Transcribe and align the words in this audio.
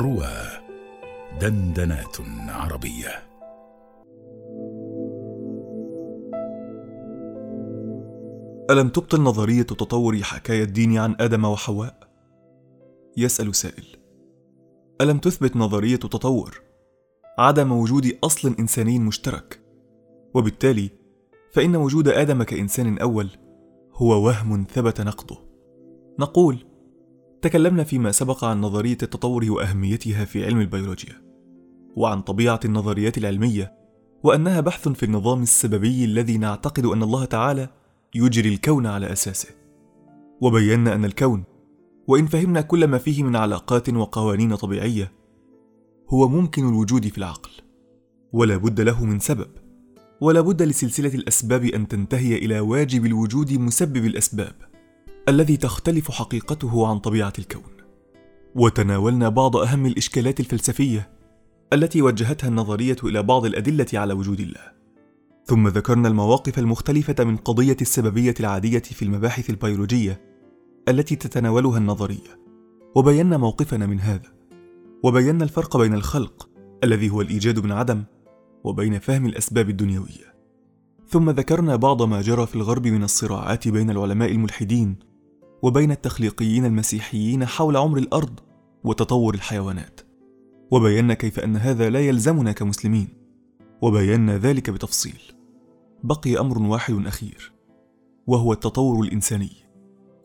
روى 0.00 0.32
دندنات 1.40 2.16
عربية. 2.48 3.08
ألم 8.70 8.88
تبطل 8.88 9.20
نظرية 9.20 9.62
تطور 9.62 10.16
حكاية 10.22 10.62
الدين 10.64 10.98
عن 10.98 11.16
آدم 11.20 11.44
وحواء؟ 11.44 11.98
يسأل 13.16 13.54
سائل. 13.54 13.84
ألم 15.00 15.18
تثبت 15.18 15.56
نظرية 15.56 15.94
التطور 16.04 16.60
عدم 17.38 17.72
وجود 17.72 18.18
أصل 18.24 18.54
إنساني 18.58 18.98
مشترك. 18.98 19.60
وبالتالي 20.34 20.90
فإن 21.52 21.76
وجود 21.76 22.08
آدم 22.08 22.42
كإنسان 22.42 22.98
أول 22.98 23.28
هو 23.94 24.26
وهم 24.26 24.66
ثبت 24.74 25.00
نقضه. 25.00 25.38
نقول 26.18 26.69
تكلمنا 27.42 27.84
فيما 27.84 28.12
سبق 28.12 28.44
عن 28.44 28.60
نظرية 28.60 28.98
التطور 29.02 29.50
وأهميتها 29.50 30.24
في 30.24 30.44
علم 30.44 30.60
البيولوجيا 30.60 31.22
وعن 31.96 32.20
طبيعة 32.20 32.60
النظريات 32.64 33.18
العلمية 33.18 33.72
وأنها 34.22 34.60
بحث 34.60 34.88
في 34.88 35.02
النظام 35.02 35.42
السببي 35.42 36.04
الذي 36.04 36.38
نعتقد 36.38 36.84
أن 36.84 37.02
الله 37.02 37.24
تعالى 37.24 37.68
يجري 38.14 38.48
الكون 38.48 38.86
على 38.86 39.12
أساسه. 39.12 39.48
وبينا 40.40 40.94
أن 40.94 41.04
الكون 41.04 41.44
وإن 42.06 42.26
فهمنا 42.26 42.60
كل 42.60 42.86
ما 42.86 42.98
فيه 42.98 43.22
من 43.22 43.36
علاقات 43.36 43.88
وقوانين 43.88 44.54
طبيعية 44.54 45.12
هو 46.08 46.28
ممكن 46.28 46.68
الوجود 46.68 47.08
في 47.08 47.18
العقل 47.18 47.50
ولا 48.32 48.56
بد 48.56 48.80
له 48.80 49.04
من 49.04 49.18
سبب 49.18 49.48
ولا 50.20 50.40
بد 50.40 50.62
لسلسلة 50.62 51.14
الأسباب 51.14 51.64
أن 51.64 51.88
تنتهي 51.88 52.36
إلى 52.36 52.60
واجب 52.60 53.06
الوجود 53.06 53.52
مسبب 53.52 54.04
الأسباب. 54.04 54.69
الذي 55.28 55.56
تختلف 55.56 56.10
حقيقته 56.10 56.86
عن 56.86 56.98
طبيعة 56.98 57.32
الكون. 57.38 57.72
وتناولنا 58.54 59.28
بعض 59.28 59.56
أهم 59.56 59.86
الإشكالات 59.86 60.40
الفلسفية 60.40 61.10
التي 61.72 62.02
وجهتها 62.02 62.48
النظرية 62.48 62.96
إلى 63.04 63.22
بعض 63.22 63.44
الأدلة 63.44 63.86
على 63.94 64.14
وجود 64.14 64.40
الله. 64.40 64.72
ثم 65.46 65.68
ذكرنا 65.68 66.08
المواقف 66.08 66.58
المختلفة 66.58 67.24
من 67.24 67.36
قضية 67.36 67.76
السببية 67.80 68.34
العادية 68.40 68.78
في 68.78 69.02
المباحث 69.02 69.50
البيولوجية 69.50 70.20
التي 70.88 71.16
تتناولها 71.16 71.78
النظرية. 71.78 72.40
وبينا 72.94 73.36
موقفنا 73.36 73.86
من 73.86 74.00
هذا. 74.00 74.32
وبينا 75.02 75.44
الفرق 75.44 75.76
بين 75.76 75.94
الخلق 75.94 76.48
الذي 76.84 77.10
هو 77.10 77.20
الإيجاد 77.20 77.58
من 77.58 77.72
عدم 77.72 78.04
وبين 78.64 78.98
فهم 78.98 79.26
الأسباب 79.26 79.70
الدنيوية. 79.70 80.34
ثم 81.08 81.30
ذكرنا 81.30 81.76
بعض 81.76 82.02
ما 82.02 82.20
جرى 82.20 82.46
في 82.46 82.54
الغرب 82.54 82.86
من 82.86 83.02
الصراعات 83.02 83.68
بين 83.68 83.90
العلماء 83.90 84.30
الملحدين 84.30 85.09
وبين 85.62 85.90
التخليقيين 85.90 86.64
المسيحيين 86.64 87.46
حول 87.46 87.76
عمر 87.76 87.98
الأرض 87.98 88.40
وتطور 88.84 89.34
الحيوانات 89.34 90.00
وبينا 90.70 91.14
كيف 91.14 91.40
أن 91.40 91.56
هذا 91.56 91.90
لا 91.90 92.00
يلزمنا 92.00 92.52
كمسلمين 92.52 93.08
وبينا 93.82 94.38
ذلك 94.38 94.70
بتفصيل. 94.70 95.20
بقي 96.04 96.40
أمر 96.40 96.62
واحد 96.62 97.06
أخير 97.06 97.52
وهو 98.26 98.52
التطور 98.52 99.04
الإنساني 99.04 99.50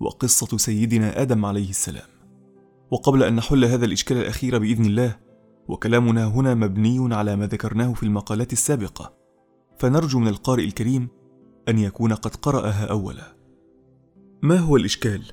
وقصة 0.01 0.57
سيدنا 0.57 1.21
آدم 1.21 1.45
عليه 1.45 1.69
السلام. 1.69 2.07
وقبل 2.91 3.23
أن 3.23 3.35
نحل 3.35 3.65
هذا 3.65 3.85
الإشكال 3.85 4.17
الأخير 4.17 4.59
بإذن 4.59 4.85
الله 4.85 5.19
وكلامنا 5.67 6.25
هنا 6.25 6.53
مبني 6.53 7.15
على 7.15 7.35
ما 7.35 7.47
ذكرناه 7.47 7.93
في 7.93 8.03
المقالات 8.03 8.53
السابقة 8.53 9.13
فنرجو 9.79 10.19
من 10.19 10.27
القارئ 10.27 10.63
الكريم 10.63 11.07
أن 11.69 11.79
يكون 11.79 12.13
قد 12.13 12.35
قرأها 12.35 12.85
اولا. 12.85 13.34
ما 14.45 14.59
هو 14.59 14.75
الإشكال؟ 14.75 15.23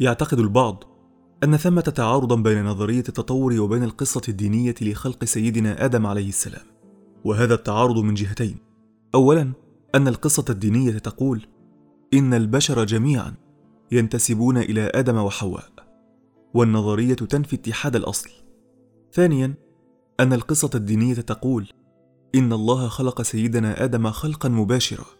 يعتقد 0.00 0.38
البعض 0.38 0.84
أن 1.44 1.56
ثمة 1.56 1.80
تعارضا 1.80 2.36
بين 2.36 2.64
نظرية 2.64 3.04
التطور 3.08 3.60
وبين 3.60 3.82
القصة 3.82 4.20
الدينية 4.28 4.74
لخلق 4.82 5.24
سيدنا 5.24 5.84
آدم 5.84 6.06
عليه 6.06 6.28
السلام 6.28 6.66
وهذا 7.24 7.54
التعارض 7.54 7.98
من 7.98 8.14
جهتين. 8.14 8.58
اولا 9.14 9.52
أن 9.94 10.08
القصة 10.08 10.44
الدينية 10.50 10.98
تقول 10.98 11.46
إن 12.14 12.34
البشر 12.34 12.84
جميعا 12.84 13.34
ينتسبون 13.92 14.56
إلى 14.58 14.90
آدم 14.94 15.16
وحواء 15.16 15.70
والنظرية 16.54 17.14
تنفي 17.14 17.56
اتحاد 17.56 17.96
الأصل. 17.96 18.30
ثانيا 19.12 19.54
أن 20.20 20.32
القصة 20.32 20.70
الدينية 20.74 21.14
تقول 21.14 21.68
إن 22.34 22.52
الله 22.52 22.88
خلق 22.88 23.22
سيدنا 23.22 23.84
آدم 23.84 24.10
خلقا 24.10 24.48
مباشرا. 24.48 25.15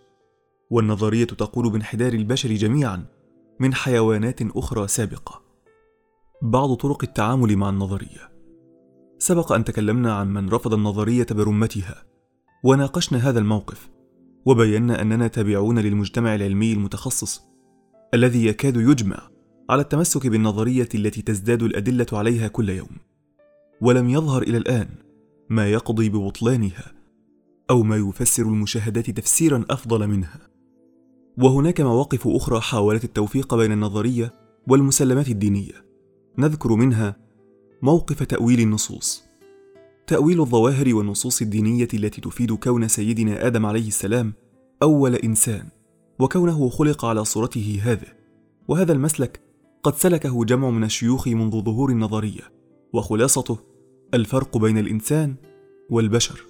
والنظرية 0.71 1.25
تقول 1.25 1.71
بانحدار 1.71 2.13
البشر 2.13 2.53
جميعا 2.53 3.05
من 3.61 3.75
حيوانات 3.75 4.43
أخرى 4.43 4.89
سابقة. 4.89 5.43
بعض 6.43 6.75
طرق 6.75 7.05
التعامل 7.05 7.57
مع 7.57 7.69
النظرية. 7.69 8.33
سبق 9.19 9.53
أن 9.53 9.65
تكلمنا 9.65 10.15
عن 10.15 10.33
من 10.33 10.49
رفض 10.49 10.75
النظرية 10.75 11.27
برمتها 11.31 12.05
وناقشنا 12.65 13.19
هذا 13.19 13.39
الموقف 13.39 13.91
وبينا 14.47 15.03
أننا 15.03 15.29
تابعون 15.29 15.79
للمجتمع 15.79 16.35
العلمي 16.35 16.73
المتخصص 16.73 17.43
الذي 18.15 18.47
يكاد 18.47 18.77
يجمع 18.77 19.29
على 19.71 19.83
التمسك 19.83 20.27
بالنظرية 20.27 20.89
التي 20.95 21.23
تزداد 21.23 21.63
الأدلة 21.63 22.07
عليها 22.13 22.49
كل 22.49 22.69
يوم. 22.69 22.97
ولم 23.81 24.11
يظهر 24.11 24.43
إلى 24.43 24.57
الآن 24.57 24.89
ما 25.51 25.71
يقضي 25.71 26.09
ببطلانها 26.09 26.93
أو 27.71 27.83
ما 27.83 27.97
يفسر 27.97 28.43
المشاهدات 28.43 29.11
تفسيرا 29.11 29.65
أفضل 29.71 30.07
منها. 30.07 30.56
وهناك 31.39 31.81
مواقف 31.81 32.29
أخرى 32.29 32.61
حاولت 32.61 33.05
التوفيق 33.05 33.55
بين 33.55 33.73
النظرية 33.73 34.33
والمسلمات 34.69 35.29
الدينية. 35.29 35.85
نذكر 36.39 36.75
منها 36.75 37.17
موقف 37.83 38.23
تأويل 38.23 38.61
النصوص. 38.61 39.25
تأويل 40.07 40.41
الظواهر 40.41 40.95
والنصوص 40.95 41.43
الدينية 41.43 41.89
التي 41.95 42.21
تفيد 42.21 42.53
كون 42.53 42.89
سيدنا 42.89 43.47
آدم 43.47 43.67
عليه 43.67 43.89
السلام 43.89 44.33
أول 44.83 45.15
إنسان 45.15 45.69
وكونه 46.19 46.69
خلق 46.69 47.05
على 47.05 47.25
صورته 47.25 47.81
هذه. 47.83 48.07
وهذا 48.69 48.93
المسلك 48.93 49.41
قد 49.83 49.95
سلكه 49.95 50.45
جمع 50.45 50.71
من 50.71 50.85
الشيوخ 50.85 51.29
منذ 51.29 51.63
ظهور 51.63 51.91
النظرية 51.91 52.53
وخلاصته 52.93 53.59
الفرق 54.15 54.59
بين 54.59 54.79
الإنسان 54.79 55.35
والبشر. 55.91 56.41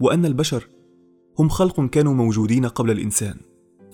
وأن 0.00 0.26
البشر 0.26 0.68
هم 1.38 1.48
خلق 1.48 1.80
كانوا 1.80 2.14
موجودين 2.14 2.66
قبل 2.66 2.90
الإنسان. 2.90 3.36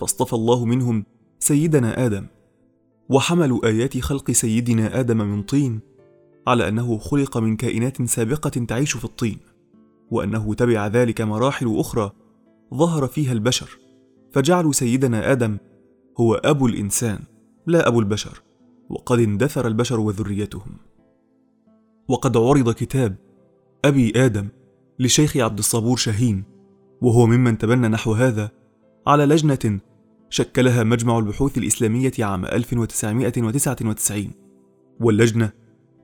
فاصطفى 0.02 0.32
الله 0.32 0.64
منهم 0.64 1.04
سيدنا 1.38 2.06
آدم 2.06 2.26
وحملوا 3.08 3.66
آيات 3.66 3.98
خلق 3.98 4.30
سيدنا 4.30 5.00
آدم 5.00 5.16
من 5.16 5.42
طين 5.42 5.80
على 6.46 6.68
أنه 6.68 6.98
خلق 6.98 7.38
من 7.38 7.56
كائنات 7.56 8.02
سابقة 8.02 8.50
تعيش 8.50 8.96
في 8.96 9.04
الطين 9.04 9.38
وأنه 10.10 10.54
تبع 10.54 10.86
ذلك 10.86 11.20
مراحل 11.20 11.78
أخرى 11.78 12.12
ظهر 12.74 13.06
فيها 13.06 13.32
البشر 13.32 13.78
فجعلوا 14.32 14.72
سيدنا 14.72 15.32
آدم 15.32 15.56
هو 16.20 16.34
أبو 16.34 16.66
الإنسان 16.66 17.18
لا 17.66 17.88
أبو 17.88 18.00
البشر 18.00 18.42
وقد 18.90 19.18
اندثر 19.18 19.66
البشر 19.66 20.00
وذريتهم. 20.00 20.76
وقد 22.08 22.36
عرض 22.36 22.72
كتاب 22.72 23.16
أبي 23.84 24.12
آدم 24.16 24.48
لشيخ 24.98 25.36
عبد 25.36 25.58
الصبور 25.58 25.96
شاهين 25.96 26.44
وهو 27.02 27.26
ممن 27.26 27.58
تبنى 27.58 27.88
نحو 27.88 28.12
هذا 28.12 28.50
على 29.06 29.26
لجنة 29.26 29.80
شكلها 30.32 30.82
مجمع 30.82 31.18
البحوث 31.18 31.58
الإسلامية 31.58 32.12
عام 32.18 32.44
1999 32.44 34.30
واللجنة 35.00 35.52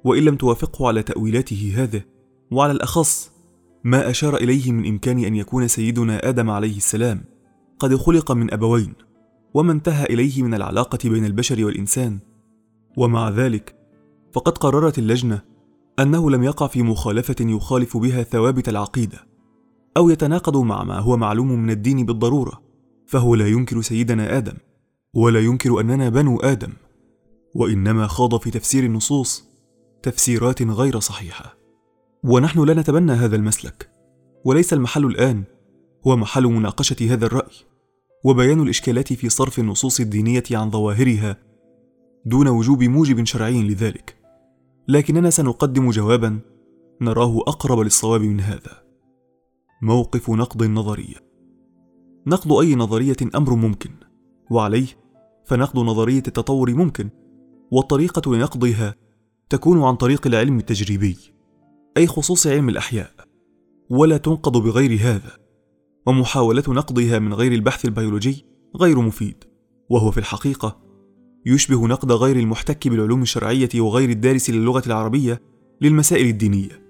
وإن 0.04 0.22
لم 0.22 0.36
توافقه 0.36 0.88
على 0.88 1.02
تأويلاته 1.02 1.72
هذه 1.76 2.02
وعلى 2.50 2.72
الأخص 2.72 3.32
ما 3.84 4.10
أشار 4.10 4.36
إليه 4.36 4.72
من 4.72 4.86
إمكان 4.86 5.24
أن 5.24 5.34
يكون 5.34 5.68
سيدنا 5.68 6.28
آدم 6.28 6.50
عليه 6.50 6.76
السلام 6.76 7.24
قد 7.78 7.96
خلق 7.96 8.32
من 8.32 8.52
أبوين 8.52 8.94
وما 9.54 9.72
انتهى 9.72 10.04
إليه 10.04 10.42
من 10.42 10.54
العلاقة 10.54 10.98
بين 11.04 11.24
البشر 11.24 11.64
والإنسان. 11.64 12.18
ومع 12.96 13.28
ذلك 13.28 13.76
فقد 14.32 14.58
قررت 14.58 14.98
اللجنة 14.98 15.42
أنه 15.98 16.30
لم 16.30 16.42
يقع 16.42 16.66
في 16.66 16.82
مخالفة 16.82 17.36
يخالف 17.40 17.96
بها 17.96 18.22
ثوابت 18.22 18.68
العقيدة 18.68 19.18
أو 19.96 20.10
يتناقض 20.10 20.56
مع 20.56 20.84
ما 20.84 20.98
هو 20.98 21.16
معلوم 21.16 21.52
من 21.52 21.70
الدين 21.70 22.06
بالضرورة. 22.06 22.67
فهو 23.08 23.34
لا 23.34 23.48
ينكر 23.48 23.82
سيدنا 23.82 24.36
آدم 24.36 24.54
ولا 25.14 25.40
ينكر 25.40 25.80
أننا 25.80 26.08
بنو 26.08 26.40
آدم 26.40 26.72
وإنما 27.54 28.06
خاض 28.06 28.40
في 28.40 28.50
تفسير 28.50 28.84
النصوص 28.84 29.48
تفسيرات 30.02 30.62
غير 30.62 31.00
صحيحة. 31.00 31.58
ونحن 32.24 32.64
لا 32.64 32.74
نتبنى 32.74 33.12
هذا 33.12 33.36
المسلك 33.36 33.90
وليس 34.44 34.72
المحل 34.72 35.04
الآن 35.04 35.44
هو 36.06 36.16
محل 36.16 36.42
مناقشة 36.42 36.96
هذا 37.12 37.26
الرأي 37.26 37.54
وبيان 38.24 38.60
الإشكالات 38.60 39.12
في 39.12 39.28
صرف 39.28 39.58
النصوص 39.58 40.00
الدينية 40.00 40.42
عن 40.50 40.70
ظواهرها 40.70 41.36
دون 42.26 42.48
وجوب 42.48 42.82
موجب 42.82 43.24
شرعي 43.24 43.62
لذلك. 43.62 44.16
لكننا 44.88 45.30
سنقدم 45.30 45.90
جوابا 45.90 46.38
نراه 47.00 47.38
أقرب 47.38 47.78
للصواب 47.78 48.20
من 48.20 48.40
هذا. 48.40 48.82
موقف 49.82 50.30
نقد 50.30 50.62
النظريه 50.62 51.27
نقد 52.28 52.52
أي 52.52 52.74
نظرية 52.74 53.16
أمر 53.34 53.54
ممكن 53.54 53.90
وعليه 54.50 54.86
فنقد 55.46 55.78
نظرية 55.78 56.22
التطور 56.28 56.74
ممكن 56.74 57.10
والطريقة 57.70 58.34
لنقضها 58.34 58.94
تكون 59.50 59.82
عن 59.82 59.96
طريق 59.96 60.26
العلم 60.26 60.58
التجريبي 60.58 61.16
أي 61.96 62.06
خصوص 62.06 62.46
علم 62.46 62.68
الأحياء 62.68 63.10
ولا 63.90 64.16
تنقض 64.16 64.56
بغير 64.56 65.00
هذا 65.00 65.32
ومحاولة 66.06 66.64
نقضها 66.68 67.18
من 67.18 67.34
غير 67.34 67.52
البحث 67.52 67.84
البيولوجي 67.84 68.44
غير 68.76 69.00
مفيد 69.00 69.44
وهو 69.90 70.10
في 70.10 70.18
الحقيقة 70.18 70.88
يشبه 71.46 71.86
نقد 71.86 72.12
غير 72.12 72.36
المحتك 72.36 72.88
بالعلوم 72.88 73.22
الشرعية 73.22 73.68
وغير 73.74 74.10
الدارس 74.10 74.50
للغة 74.50 74.82
العربية 74.86 75.42
للمسائل 75.80 76.26
الدينية. 76.26 76.88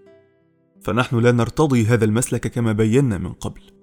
فنحن 0.81 1.19
لا 1.19 1.33
نرتضي 1.33 1.87
هذا 1.87 2.05
المسلك 2.05 2.47
كما 2.47 2.73
بينا 2.73 3.19
من 3.19 3.33
قبل. 3.33 3.78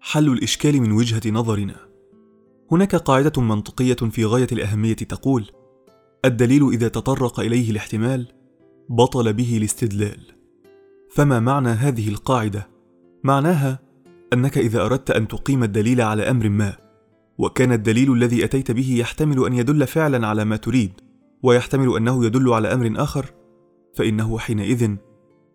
حل 0.00 0.32
الإشكال 0.32 0.80
من 0.80 0.92
وجهة 0.92 1.30
نظرنا. 1.30 1.76
هناك 2.72 2.96
قاعدة 2.96 3.42
منطقية 3.42 3.94
في 3.94 4.24
غاية 4.24 4.46
الأهمية 4.52 4.94
تقول 4.94 5.50
الدليل 6.24 6.68
إذا 6.68 6.88
تطرق 6.88 7.40
إليه 7.40 7.70
الاحتمال 7.70 8.26
بطل 8.88 9.32
به 9.32 9.56
الاستدلال. 9.56 10.20
فما 11.10 11.40
معنى 11.40 11.68
هذه 11.68 12.08
القاعدة؟ 12.08 12.68
معناها 13.24 13.78
أنك 14.32 14.58
إذا 14.58 14.84
أردت 14.84 15.10
أن 15.10 15.28
تقيم 15.28 15.62
الدليل 15.62 16.00
على 16.00 16.30
أمر 16.30 16.48
ما 16.48 16.76
وكان 17.38 17.72
الدليل 17.72 18.12
الذي 18.12 18.44
أتيت 18.44 18.70
به 18.70 18.96
يحتمل 18.98 19.46
أن 19.46 19.52
يدل 19.52 19.86
فعلا 19.86 20.26
على 20.26 20.44
ما 20.44 20.56
تريد 20.56 20.92
ويحتمل 21.42 21.96
أنه 21.96 22.24
يدل 22.24 22.52
على 22.52 22.72
أمر 22.72 23.02
آخر 23.02 23.26
فإنه 23.94 24.38
حينئذ 24.38 24.94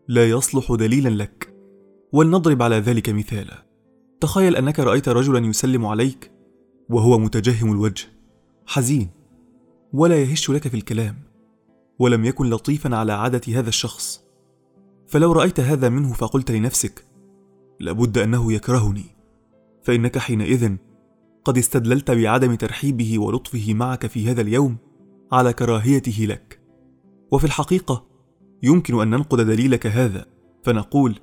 لا 0.08 0.30
يصلح 0.30 0.72
دليلا 0.72 1.10
لك. 1.10 1.54
ولنضرب 2.12 2.62
على 2.62 2.76
ذلك 2.76 3.10
مثالا. 3.10 3.73
تخيل 4.24 4.56
أنك 4.56 4.80
رأيت 4.80 5.10
رجلا 5.10 5.48
يسلم 5.48 5.86
عليك 5.86 6.32
وهو 6.90 7.20
متجهم 7.20 7.72
الوجه. 7.72 8.06
حزين 8.66 9.10
ولا 9.94 10.22
يهش 10.22 10.50
لك 10.50 10.68
في 10.68 10.78
الكلام 10.78 11.16
ولم 12.00 12.26
يكن 12.26 12.50
لطيفا 12.50 12.96
على 12.96 13.14
عادة 13.14 13.60
هذا 13.60 13.70
الشخص. 13.70 14.24
فلو 15.08 15.32
رأيت 15.32 15.60
هذا 15.60 15.90
منه 15.90 16.14
فقلت 16.14 16.52
لنفسك 16.52 17.06
لابد 17.80 18.18
أنه 18.18 18.54
يكرهني. 18.54 19.06
فإنك 19.84 20.18
حينئذ 20.18 20.76
قد 21.46 21.58
استدللت 21.58 22.12
بعدم 22.12 22.56
ترحيبه 22.56 23.20
ولطفه 23.20 23.74
معك 23.74 24.08
في 24.08 24.30
هذا 24.30 24.42
اليوم 24.42 24.78
على 25.32 25.54
كراهيته 25.54 26.26
لك. 26.26 26.60
وفي 27.32 27.46
الحقيقة 27.46 28.06
يمكن 28.64 29.02
أن 29.02 29.10
ننقد 29.10 29.42
دليلك 29.42 29.88
هذا 29.88 30.26
فنقول 30.64 31.20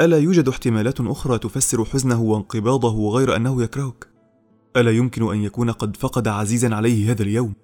ألا 0.00 0.18
يوجد 0.18 0.48
احتمالات 0.48 1.00
أخرى 1.00 1.38
تفسر 1.38 1.84
حزنه 1.84 2.22
وانقباضه 2.22 3.10
غير 3.10 3.36
أنه 3.36 3.62
يكرهك؟ 3.62 4.08
ألا 4.76 4.90
يمكن 4.90 5.32
أن 5.32 5.38
يكون 5.38 5.70
قد 5.70 5.96
فقد 5.96 6.28
عزيزا 6.28 6.74
عليه 6.74 7.10
هذا 7.10 7.22
اليوم؟ 7.22 7.54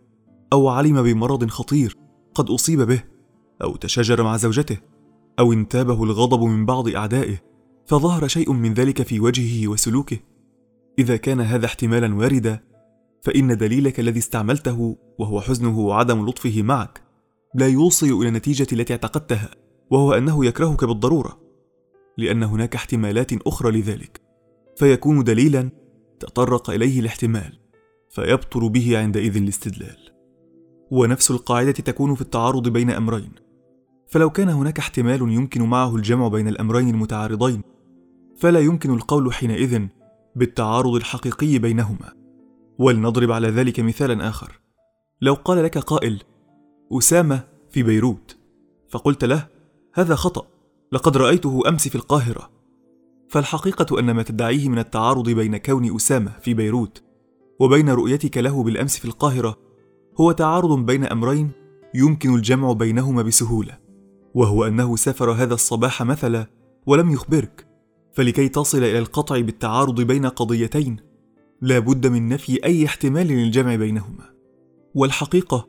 أو 0.52 0.68
علم 0.68 1.02
بمرض 1.02 1.50
خطير 1.50 1.96
قد 2.34 2.50
أصيب 2.50 2.82
به؟ 2.82 3.02
أو 3.62 3.76
تشاجر 3.76 4.22
مع 4.22 4.36
زوجته؟ 4.36 4.76
أو 5.38 5.52
انتابه 5.52 6.04
الغضب 6.04 6.42
من 6.42 6.66
بعض 6.66 6.88
أعدائه؟ 6.88 7.42
فظهر 7.86 8.28
شيء 8.28 8.52
من 8.52 8.74
ذلك 8.74 9.02
في 9.02 9.20
وجهه 9.20 9.68
وسلوكه؟ 9.68 10.18
إذا 10.98 11.16
كان 11.16 11.40
هذا 11.40 11.66
احتمالا 11.66 12.14
واردا 12.14 12.60
فإن 13.22 13.56
دليلك 13.56 14.00
الذي 14.00 14.18
استعملته 14.18 14.96
وهو 15.18 15.40
حزنه 15.40 15.78
وعدم 15.78 16.26
لطفه 16.26 16.62
معك 16.62 17.02
لا 17.54 17.68
يوصل 17.68 18.06
إلى 18.06 18.28
النتيجه 18.28 18.66
التي 18.72 18.92
اعتقدتها 18.92 19.50
وهو 19.90 20.12
أنه 20.12 20.44
يكرهك 20.44 20.84
بالضرورة. 20.84 21.45
لأن 22.18 22.42
هناك 22.42 22.74
احتمالات 22.74 23.46
أخرى 23.46 23.80
لذلك. 23.80 24.20
فيكون 24.76 25.24
دليلا 25.24 25.70
تطرق 26.20 26.70
إليه 26.70 27.00
الاحتمال 27.00 27.58
فيبطل 28.10 28.68
به 28.68 28.98
عندئذ 28.98 29.36
الاستدلال. 29.36 29.98
ونفس 30.90 31.30
القاعدة 31.30 31.72
تكون 31.72 32.14
في 32.14 32.20
التعارض 32.20 32.68
بين 32.68 32.90
أمرين. 32.90 33.32
فلو 34.08 34.30
كان 34.30 34.48
هناك 34.48 34.78
احتمال 34.78 35.20
يمكن 35.20 35.62
معه 35.62 35.96
الجمع 35.96 36.28
بين 36.28 36.48
الأمرين 36.48 36.88
المتعارضين 36.88 37.62
فلا 38.36 38.60
يمكن 38.60 38.94
القول 38.94 39.34
حينئذ 39.34 39.86
بالتعارض 40.36 40.94
الحقيقي 40.94 41.58
بينهما. 41.58 42.12
ولنضرب 42.78 43.32
على 43.32 43.48
ذلك 43.48 43.80
مثالا 43.80 44.28
آخر. 44.28 44.60
لو 45.20 45.34
قال 45.34 45.64
لك 45.64 45.78
قائل 45.78 46.22
أسامة 46.92 47.44
في 47.70 47.82
بيروت 47.82 48.36
فقلت 48.90 49.24
له 49.24 49.46
هذا 49.94 50.14
خطأ. 50.14 50.55
لقد 50.92 51.16
رأيته 51.16 51.62
أمس 51.68 51.88
في 51.88 51.94
القاهرة. 51.94 52.50
فالحقيقة 53.28 53.98
أن 54.00 54.10
ما 54.10 54.22
تدعيه 54.22 54.68
من 54.68 54.78
التعارض 54.78 55.30
بين 55.30 55.56
كون 55.56 55.96
أسامة 55.96 56.32
في 56.40 56.54
بيروت 56.54 57.02
وبين 57.60 57.88
رؤيتك 57.88 58.38
له 58.38 58.62
بالأمس 58.62 58.98
في 58.98 59.04
القاهرة 59.04 59.58
هو 60.20 60.32
تعارض 60.32 60.86
بين 60.86 61.04
أمرين 61.04 61.50
يمكن 61.94 62.34
الجمع 62.34 62.72
بينهما 62.72 63.22
بسهولة 63.22 63.78
وهو 64.34 64.64
أنه 64.64 64.96
سافر 64.96 65.30
هذا 65.30 65.54
الصباح 65.54 66.02
مثلا 66.02 66.46
ولم 66.86 67.10
يخبرك 67.10 67.66
فلكي 68.12 68.48
تصل 68.48 68.78
إلى 68.78 68.98
القطع 68.98 69.40
بالتعارض 69.40 70.00
بين 70.00 70.26
قضيتين 70.26 70.96
لا 71.60 71.78
بد 71.78 72.06
من 72.06 72.28
نفي 72.28 72.64
أي 72.64 72.86
احتمال 72.86 73.26
للجمع 73.26 73.74
بينهما. 73.74 74.30
والحقيقة 74.94 75.68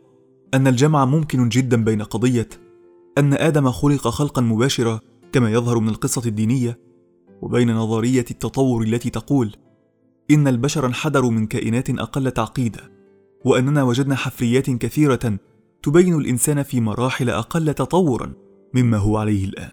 أن 0.54 0.68
الجمع 0.68 1.06
ممكن 1.06 1.50
جدا 1.50 1.84
بين 1.84 2.02
قضية 2.02 2.50
أن 3.18 3.34
آدم 3.34 3.72
خلق 3.72 4.08
خلقا 4.08 4.42
مباشرا 4.42 5.00
كما 5.32 5.52
يظهر 5.52 5.80
من 5.80 5.90
القصة 5.90 6.22
الدينية 6.26 6.80
وبين 7.42 7.76
نظرية 7.76 8.26
التطور 8.32 8.84
التي 8.84 9.10
تقول 9.10 9.56
إن 10.32 10.48
البشر 10.48 10.86
انحدروا 10.86 11.32
من 11.32 11.48
كائنات 11.48 11.90
أقل 11.90 12.32
تعقيدا 12.32 12.92
وأننا 13.46 13.84
وجدنا 13.84 14.16
حفريات 14.16 14.70
كثيرة 14.70 15.40
تبين 15.84 16.16
الإنسان 16.16 16.64
في 16.64 16.82
مراحل 16.82 17.30
أقل 17.30 17.74
تطورا 17.74 18.34
مما 18.74 18.98
هو 18.98 19.18
عليه 19.18 19.46
الآن. 19.46 19.72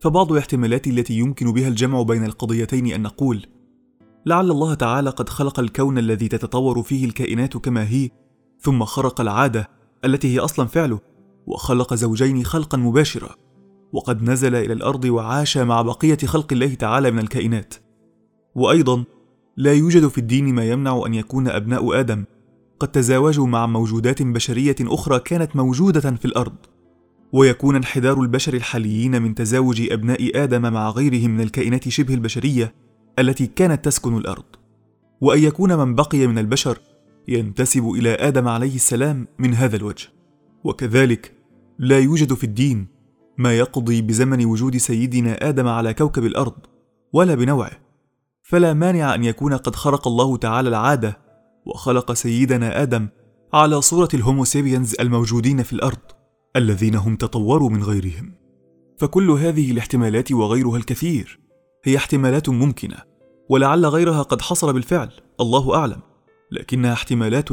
فبعض 0.00 0.32
الاحتمالات 0.32 0.86
التي 0.86 1.14
يمكن 1.14 1.52
بها 1.52 1.68
الجمع 1.68 2.02
بين 2.02 2.24
القضيتين 2.24 2.86
أن 2.86 3.02
نقول 3.02 3.46
لعل 4.26 4.50
الله 4.50 4.74
تعالى 4.74 5.10
قد 5.10 5.28
خلق 5.28 5.60
الكون 5.60 5.98
الذي 5.98 6.28
تتطور 6.28 6.82
فيه 6.82 7.04
الكائنات 7.04 7.56
كما 7.56 7.88
هي 7.88 8.10
ثم 8.60 8.84
خرق 8.84 9.20
العادة 9.20 9.68
التي 10.04 10.34
هي 10.34 10.38
أصلا 10.38 10.66
فعله. 10.66 11.15
وخلق 11.46 11.94
زوجين 11.94 12.44
خلقا 12.44 12.78
مباشرا 12.78 13.36
وقد 13.92 14.22
نزل 14.22 14.54
إلى 14.54 14.72
الأرض 14.72 15.04
وعاش 15.04 15.58
مع 15.58 15.82
بقية 15.82 16.16
خلق 16.16 16.52
الله 16.52 16.74
تعالى 16.74 17.10
من 17.10 17.18
الكائنات. 17.18 17.74
وأيضا 18.54 19.04
لا 19.56 19.72
يوجد 19.72 20.08
في 20.08 20.18
الدين 20.18 20.54
ما 20.54 20.64
يمنع 20.64 21.02
أن 21.06 21.14
يكون 21.14 21.48
أبناء 21.48 22.00
آدم. 22.00 22.24
قد 22.80 22.88
تزاوجوا 22.88 23.46
مع 23.46 23.66
موجودات 23.66 24.22
بشرية 24.22 24.76
أخرى 24.80 25.18
كانت 25.18 25.56
موجودة 25.56 26.00
في 26.00 26.24
الأرض. 26.24 26.56
ويكون 27.32 27.76
انحدار 27.76 28.20
البشر 28.20 28.54
الحاليين 28.54 29.22
من 29.22 29.34
تزاوج 29.34 29.92
أبناء 29.92 30.44
آدم 30.44 30.72
مع 30.72 30.90
غيرهم 30.90 31.30
من 31.30 31.40
الكائنات 31.40 31.88
شبه 31.88 32.14
البشرية 32.14 32.74
التي 33.18 33.46
كانت 33.46 33.84
تسكن 33.84 34.16
الأرض. 34.16 34.44
وأن 35.20 35.42
يكون 35.42 35.78
من 35.78 35.94
بقي 35.94 36.26
من 36.26 36.38
البشر 36.38 36.78
ينتسب 37.28 37.90
إلى 37.90 38.14
آدم 38.14 38.48
عليه 38.48 38.74
السلام 38.74 39.28
من 39.38 39.54
هذا 39.54 39.76
الوجه. 39.76 40.08
وكذلك 40.64 41.35
لا 41.78 41.98
يوجد 41.98 42.34
في 42.34 42.44
الدين 42.44 42.86
ما 43.38 43.58
يقضي 43.58 44.02
بزمن 44.02 44.44
وجود 44.44 44.76
سيدنا 44.76 45.48
آدم 45.48 45.68
على 45.68 45.94
كوكب 45.94 46.24
الأرض 46.24 46.54
ولا 47.12 47.34
بنوعه. 47.34 47.70
فلا 48.42 48.74
مانع 48.74 49.14
أن 49.14 49.24
يكون 49.24 49.54
قد 49.54 49.76
خرق 49.76 50.08
الله 50.08 50.36
تعالى 50.36 50.68
العادة 50.68 51.18
وخلق 51.66 52.12
سيدنا 52.12 52.82
آدم 52.82 53.08
على 53.52 53.80
صورة 53.80 54.08
الهوموسيبينز 54.14 54.94
الموجودين 55.00 55.62
في 55.62 55.72
الأرض 55.72 55.98
الذين 56.56 56.94
هم 56.94 57.16
تطوروا 57.16 57.70
من 57.70 57.82
غيرهم. 57.82 58.34
فكل 58.98 59.30
هذه 59.30 59.70
الاحتمالات 59.70 60.32
وغيرها 60.32 60.76
الكثير 60.76 61.40
هي 61.84 61.96
احتمالات 61.96 62.48
ممكنة 62.48 62.96
ولعل 63.50 63.86
غيرها 63.86 64.22
قد 64.22 64.42
حصل 64.42 64.72
بالفعل 64.72 65.10
الله 65.40 65.74
أعلم. 65.74 66.00
لكنها 66.52 66.92
احتمالات 66.92 67.48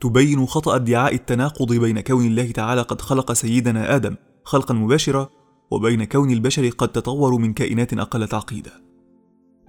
تبين 0.00 0.46
خطأ 0.46 0.76
ادعاء 0.76 1.14
التناقض 1.14 1.72
بين 1.72 2.00
كون 2.00 2.26
الله 2.26 2.50
تعالى 2.50 2.82
قد 2.82 3.00
خلق 3.00 3.32
سيدنا 3.32 3.96
آدم 3.96 4.16
خلقا 4.44 4.74
مباشرا 4.74 5.28
وبين 5.70 6.04
كون 6.04 6.30
البشر 6.30 6.68
قد 6.68 6.88
تطوروا 6.88 7.38
من 7.38 7.52
كائنات 7.52 7.92
أقل 7.92 8.28
تعقيدا. 8.28 8.72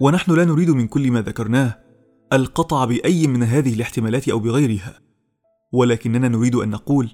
ونحن 0.00 0.32
لا 0.32 0.44
نريد 0.44 0.70
من 0.70 0.86
كل 0.86 1.10
ما 1.10 1.22
ذكرناه 1.22 1.78
القطع 2.32 2.84
بأي 2.84 3.26
من 3.26 3.42
هذه 3.42 3.74
الاحتمالات 3.74 4.28
أو 4.28 4.38
بغيرها. 4.38 5.00
ولكننا 5.72 6.28
نريد 6.28 6.54
أن 6.54 6.70
نقول 6.70 7.10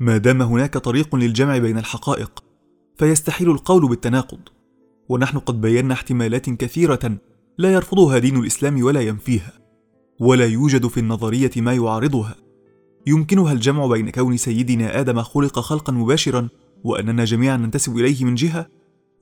ما 0.00 0.16
دام 0.16 0.42
هناك 0.42 0.78
طريق 0.78 1.16
للجمع 1.16 1.58
بين 1.58 1.78
الحقائق 1.78 2.44
فيستحيل 2.96 3.50
القول 3.50 3.88
بالتناقض. 3.88 4.40
ونحن 5.08 5.38
قد 5.38 5.60
بينا 5.60 5.94
احتمالات 5.94 6.50
كثيرة 6.50 7.18
لا 7.58 7.72
يرفضها 7.72 8.18
دين 8.18 8.36
الإسلام 8.36 8.84
ولا 8.84 9.00
ينفيها. 9.00 9.59
ولا 10.20 10.46
يوجد 10.46 10.86
في 10.86 11.00
النظرية 11.00 11.50
ما 11.56 11.74
يعارضها. 11.74 12.36
يمكنها 13.06 13.52
الجمع 13.52 13.86
بين 13.86 14.10
كون 14.10 14.36
سيدنا 14.36 15.00
آدم 15.00 15.22
خلق 15.22 15.60
خلقا 15.60 15.92
مباشرا 15.92 16.48
وأننا 16.84 17.24
جميعا 17.24 17.56
ننتسب 17.56 17.96
إليه 17.96 18.24
من 18.24 18.34
جهة 18.34 18.66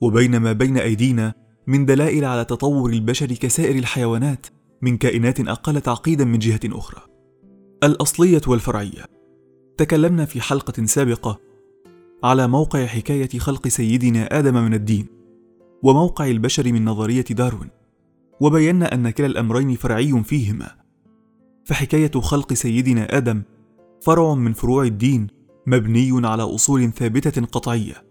وبين 0.00 0.36
ما 0.36 0.52
بين 0.52 0.76
أيدينا 0.78 1.34
من 1.66 1.86
دلائل 1.86 2.24
على 2.24 2.44
تطور 2.44 2.90
البشر 2.90 3.26
كسائر 3.26 3.76
الحيوانات 3.76 4.46
من 4.82 4.96
كائنات 4.96 5.40
أقل 5.40 5.80
تعقيدا 5.80 6.24
من 6.24 6.38
جهة 6.38 6.60
أخرى. 6.64 7.02
الأصلية 7.84 8.40
والفرعية. 8.46 9.04
تكلمنا 9.76 10.24
في 10.24 10.40
حلقة 10.40 10.84
سابقة 10.84 11.38
على 12.24 12.48
موقع 12.48 12.86
حكاية 12.86 13.38
خلق 13.38 13.68
سيدنا 13.68 14.38
آدم 14.38 14.54
من 14.54 14.74
الدين 14.74 15.06
وموقع 15.82 16.26
البشر 16.26 16.72
من 16.72 16.84
نظرية 16.84 17.24
داروين 17.30 17.70
وبينا 18.40 18.94
أن 18.94 19.10
كلا 19.10 19.26
الأمرين 19.26 19.74
فرعي 19.74 20.22
فيهما. 20.22 20.77
فحكاية 21.68 22.10
خلق 22.10 22.52
سيدنا 22.52 23.16
آدم 23.16 23.42
فرع 24.00 24.34
من 24.34 24.52
فروع 24.52 24.84
الدين 24.84 25.26
مبني 25.66 26.26
على 26.26 26.42
أصول 26.42 26.92
ثابتة 26.92 27.46
قطعية 27.46 28.04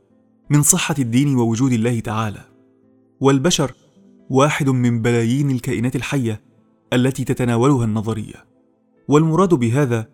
من 0.50 0.62
صحة 0.62 0.96
الدين 1.00 1.36
ووجود 1.36 1.72
الله 1.72 2.00
تعالى. 2.00 2.46
والبشر 3.20 3.72
واحد 4.30 4.70
من 4.70 5.02
بلايين 5.02 5.52
الكائنات 5.52 5.96
الحية 5.96 6.42
التي 6.94 7.24
تتناولها 7.24 7.86
النظرية. 7.86 8.46
والمراد 9.08 9.54
بهذا 9.54 10.08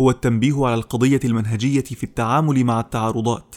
هو 0.00 0.10
التنبيه 0.10 0.66
على 0.66 0.74
القضية 0.74 1.20
المنهجية 1.24 1.80
في 1.80 2.04
التعامل 2.04 2.64
مع 2.64 2.80
التعارضات. 2.80 3.56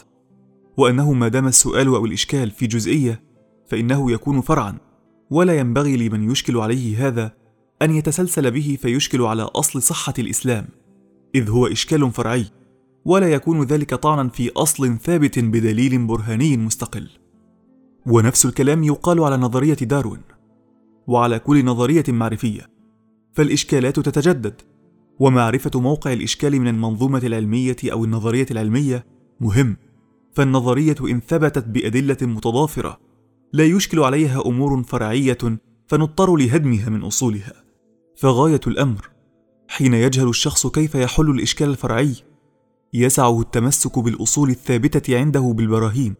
وأنه 0.76 1.12
ما 1.12 1.28
دام 1.28 1.46
السؤال 1.46 1.86
أو 1.86 2.06
الإشكال 2.06 2.50
في 2.50 2.66
جزئية 2.66 3.22
فإنه 3.66 4.12
يكون 4.12 4.40
فرعا 4.40 4.78
ولا 5.30 5.58
ينبغي 5.58 5.96
لمن 5.96 6.30
يشكل 6.30 6.56
عليه 6.56 7.06
هذا 7.06 7.43
أن 7.84 7.90
يتسلسل 7.90 8.50
به 8.50 8.78
فيشكل 8.80 9.22
على 9.22 9.42
أصل 9.42 9.82
صحة 9.82 10.14
الإسلام 10.18 10.66
إذ 11.34 11.50
هو 11.50 11.66
إشكال 11.66 12.12
فرعي 12.12 12.46
ولا 13.04 13.32
يكون 13.32 13.62
ذلك 13.62 13.94
طعنا 13.94 14.28
في 14.28 14.50
أصل 14.56 14.98
ثابت 14.98 15.38
بدليل 15.38 16.06
برهاني 16.06 16.56
مستقل. 16.56 17.08
ونفس 18.06 18.46
الكلام 18.46 18.84
يقال 18.84 19.20
على 19.20 19.36
نظرية 19.36 19.74
داروين 19.74 20.20
وعلى 21.06 21.38
كل 21.38 21.64
نظرية 21.64 22.04
معرفية 22.08 22.70
فالإشكالات 23.32 24.00
تتجدد 24.00 24.60
ومعرفة 25.20 25.80
موقع 25.80 26.12
الإشكال 26.12 26.60
من 26.60 26.68
المنظومة 26.68 27.18
العلمية 27.18 27.76
أو 27.84 28.04
النظرية 28.04 28.46
العلمية 28.50 29.06
مهم 29.40 29.76
فالنظرية 30.32 30.96
إن 31.00 31.20
ثبتت 31.20 31.64
بأدلة 31.68 32.16
متضافرة 32.22 33.00
لا 33.52 33.64
يشكل 33.64 34.00
عليها 34.00 34.46
أمور 34.46 34.82
فرعية 34.82 35.38
فنضطر 35.86 36.36
لهدمها 36.36 36.88
من 36.88 37.02
أصولها. 37.02 37.63
فغاية 38.24 38.60
الأمر. 38.66 39.10
حين 39.68 39.94
يجهل 39.94 40.28
الشخص 40.28 40.66
كيف 40.66 40.94
يحل 40.94 41.30
الإشكال 41.30 41.68
الفرعي 41.68 42.14
يسعه 42.94 43.40
التمسك 43.40 43.98
بالأصول 43.98 44.50
الثابتة 44.50 45.18
عنده 45.18 45.40
بالبراهين. 45.40 46.14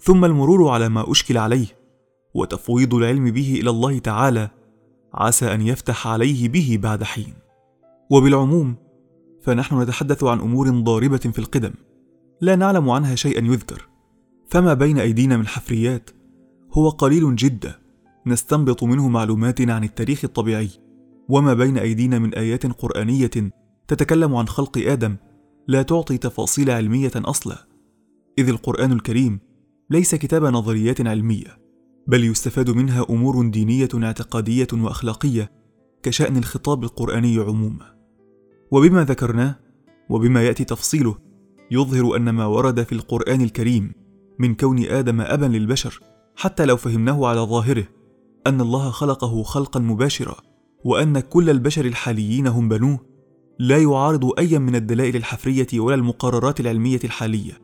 ثم 0.00 0.24
المرور 0.24 0.68
على 0.68 0.88
ما 0.88 1.10
أشكل 1.10 1.38
عليه 1.38 1.66
وتفويض 2.34 2.94
العلم 2.94 3.30
به 3.30 3.58
إلى 3.60 3.70
الله 3.70 3.98
تعالى 3.98 4.50
عسى 5.14 5.54
أن 5.54 5.60
يفتح 5.60 6.06
عليه 6.06 6.48
به 6.48 6.78
بعد 6.82 7.02
حين. 7.02 7.34
وبالعموم 8.10 8.76
فنحن 9.42 9.80
نتحدث 9.82 10.24
عن 10.24 10.40
أمور 10.40 10.70
ضاربة 10.70 11.16
في 11.16 11.38
القدم 11.38 11.72
لا 12.40 12.56
نعلم 12.56 12.90
عنها 12.90 13.14
شيئا 13.14 13.44
يذكر. 13.44 13.88
فما 14.48 14.74
بين 14.74 14.98
أيدينا 14.98 15.36
من 15.36 15.46
حفريات 15.46 16.10
هو 16.72 16.88
قليل 16.88 17.36
جدا 17.36 17.74
نستنبط 18.26 18.84
منه 18.84 19.08
معلومات 19.08 19.60
عن 19.60 19.84
التاريخ 19.84 20.24
الطبيعي. 20.24 20.85
وما 21.28 21.54
بين 21.54 21.78
أيدينا 21.78 22.18
من 22.18 22.34
آيات 22.34 22.66
قرآنية 22.66 23.30
تتكلم 23.88 24.34
عن 24.36 24.48
خلق 24.48 24.78
آدم 24.78 25.16
لا 25.68 25.82
تعطي 25.82 26.18
تفاصيل 26.18 26.70
علمية 26.70 27.12
أصلا. 27.16 27.66
إذ 28.38 28.48
القرآن 28.48 28.92
الكريم 28.92 29.40
ليس 29.90 30.14
كتاب 30.14 30.44
نظريات 30.44 31.06
علمية 31.06 31.58
بل 32.06 32.24
يستفاد 32.24 32.70
منها 32.70 33.06
أمور 33.10 33.48
دينية 33.48 33.88
اعتقادية 33.94 34.68
وأخلاقية 34.72 35.52
كشأن 36.02 36.36
الخطاب 36.36 36.84
القرآني 36.84 37.38
عموما. 37.38 37.96
وبما 38.70 39.04
ذكرناه 39.04 39.58
وبما 40.10 40.42
يأتي 40.42 40.64
تفصيله 40.64 41.16
يظهر 41.70 42.16
أن 42.16 42.30
ما 42.30 42.46
ورد 42.46 42.82
في 42.82 42.92
القرآن 42.92 43.40
الكريم 43.40 43.92
من 44.38 44.54
كون 44.54 44.84
آدم 44.84 45.20
ابا 45.20 45.46
للبشر 45.46 46.00
حتى 46.36 46.64
لو 46.64 46.76
فهمناه 46.76 47.26
على 47.26 47.40
ظاهره 47.40 47.86
أن 48.46 48.60
الله 48.60 48.90
خلقه 48.90 49.42
خلقا 49.42 49.80
مباشرا 49.80 50.36
وأن 50.86 51.20
كل 51.20 51.50
البشر 51.50 51.84
الحاليين 51.84 52.46
هم 52.46 52.68
بنوه 52.68 52.98
لا 53.58 53.78
يعارض 53.78 54.38
ايا 54.38 54.58
من 54.58 54.74
الدلائل 54.74 55.16
الحفرية 55.16 55.66
ولا 55.74 55.94
المقررات 55.94 56.60
العلمية 56.60 57.00
الحالية 57.04 57.60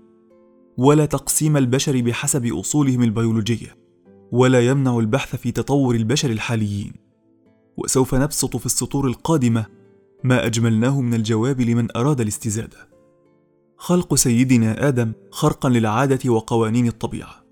ولا 0.79 1.07
تقسيم 1.07 1.57
البشر 1.57 2.01
بحسب 2.01 2.47
أصولهم 2.47 3.03
البيولوجية 3.03 3.77
ولا 4.33 4.61
يمنع 4.61 4.99
البحث 4.99 5.37
في 5.37 5.53
تطور 5.53 5.95
البشر 5.95 6.31
الحاليين. 6.31 6.93
وسوف 7.77 8.15
نبسط 8.15 8.57
في 8.57 8.67
السطور 8.67 9.07
القادمة 9.07 9.67
ما 10.25 10.47
أجملناه 10.47 11.01
من 11.01 11.15
الجواب 11.15 11.61
لمن 11.61 11.97
أراد 11.97 12.21
الاستزادة. 12.21 12.89
خلق 13.77 14.15
سيدنا 14.15 14.89
آدم 14.89 15.13
خرقا 15.31 15.69
للعادة 15.69 16.31
وقوانين 16.31 16.87
الطبيعة. 16.87 17.45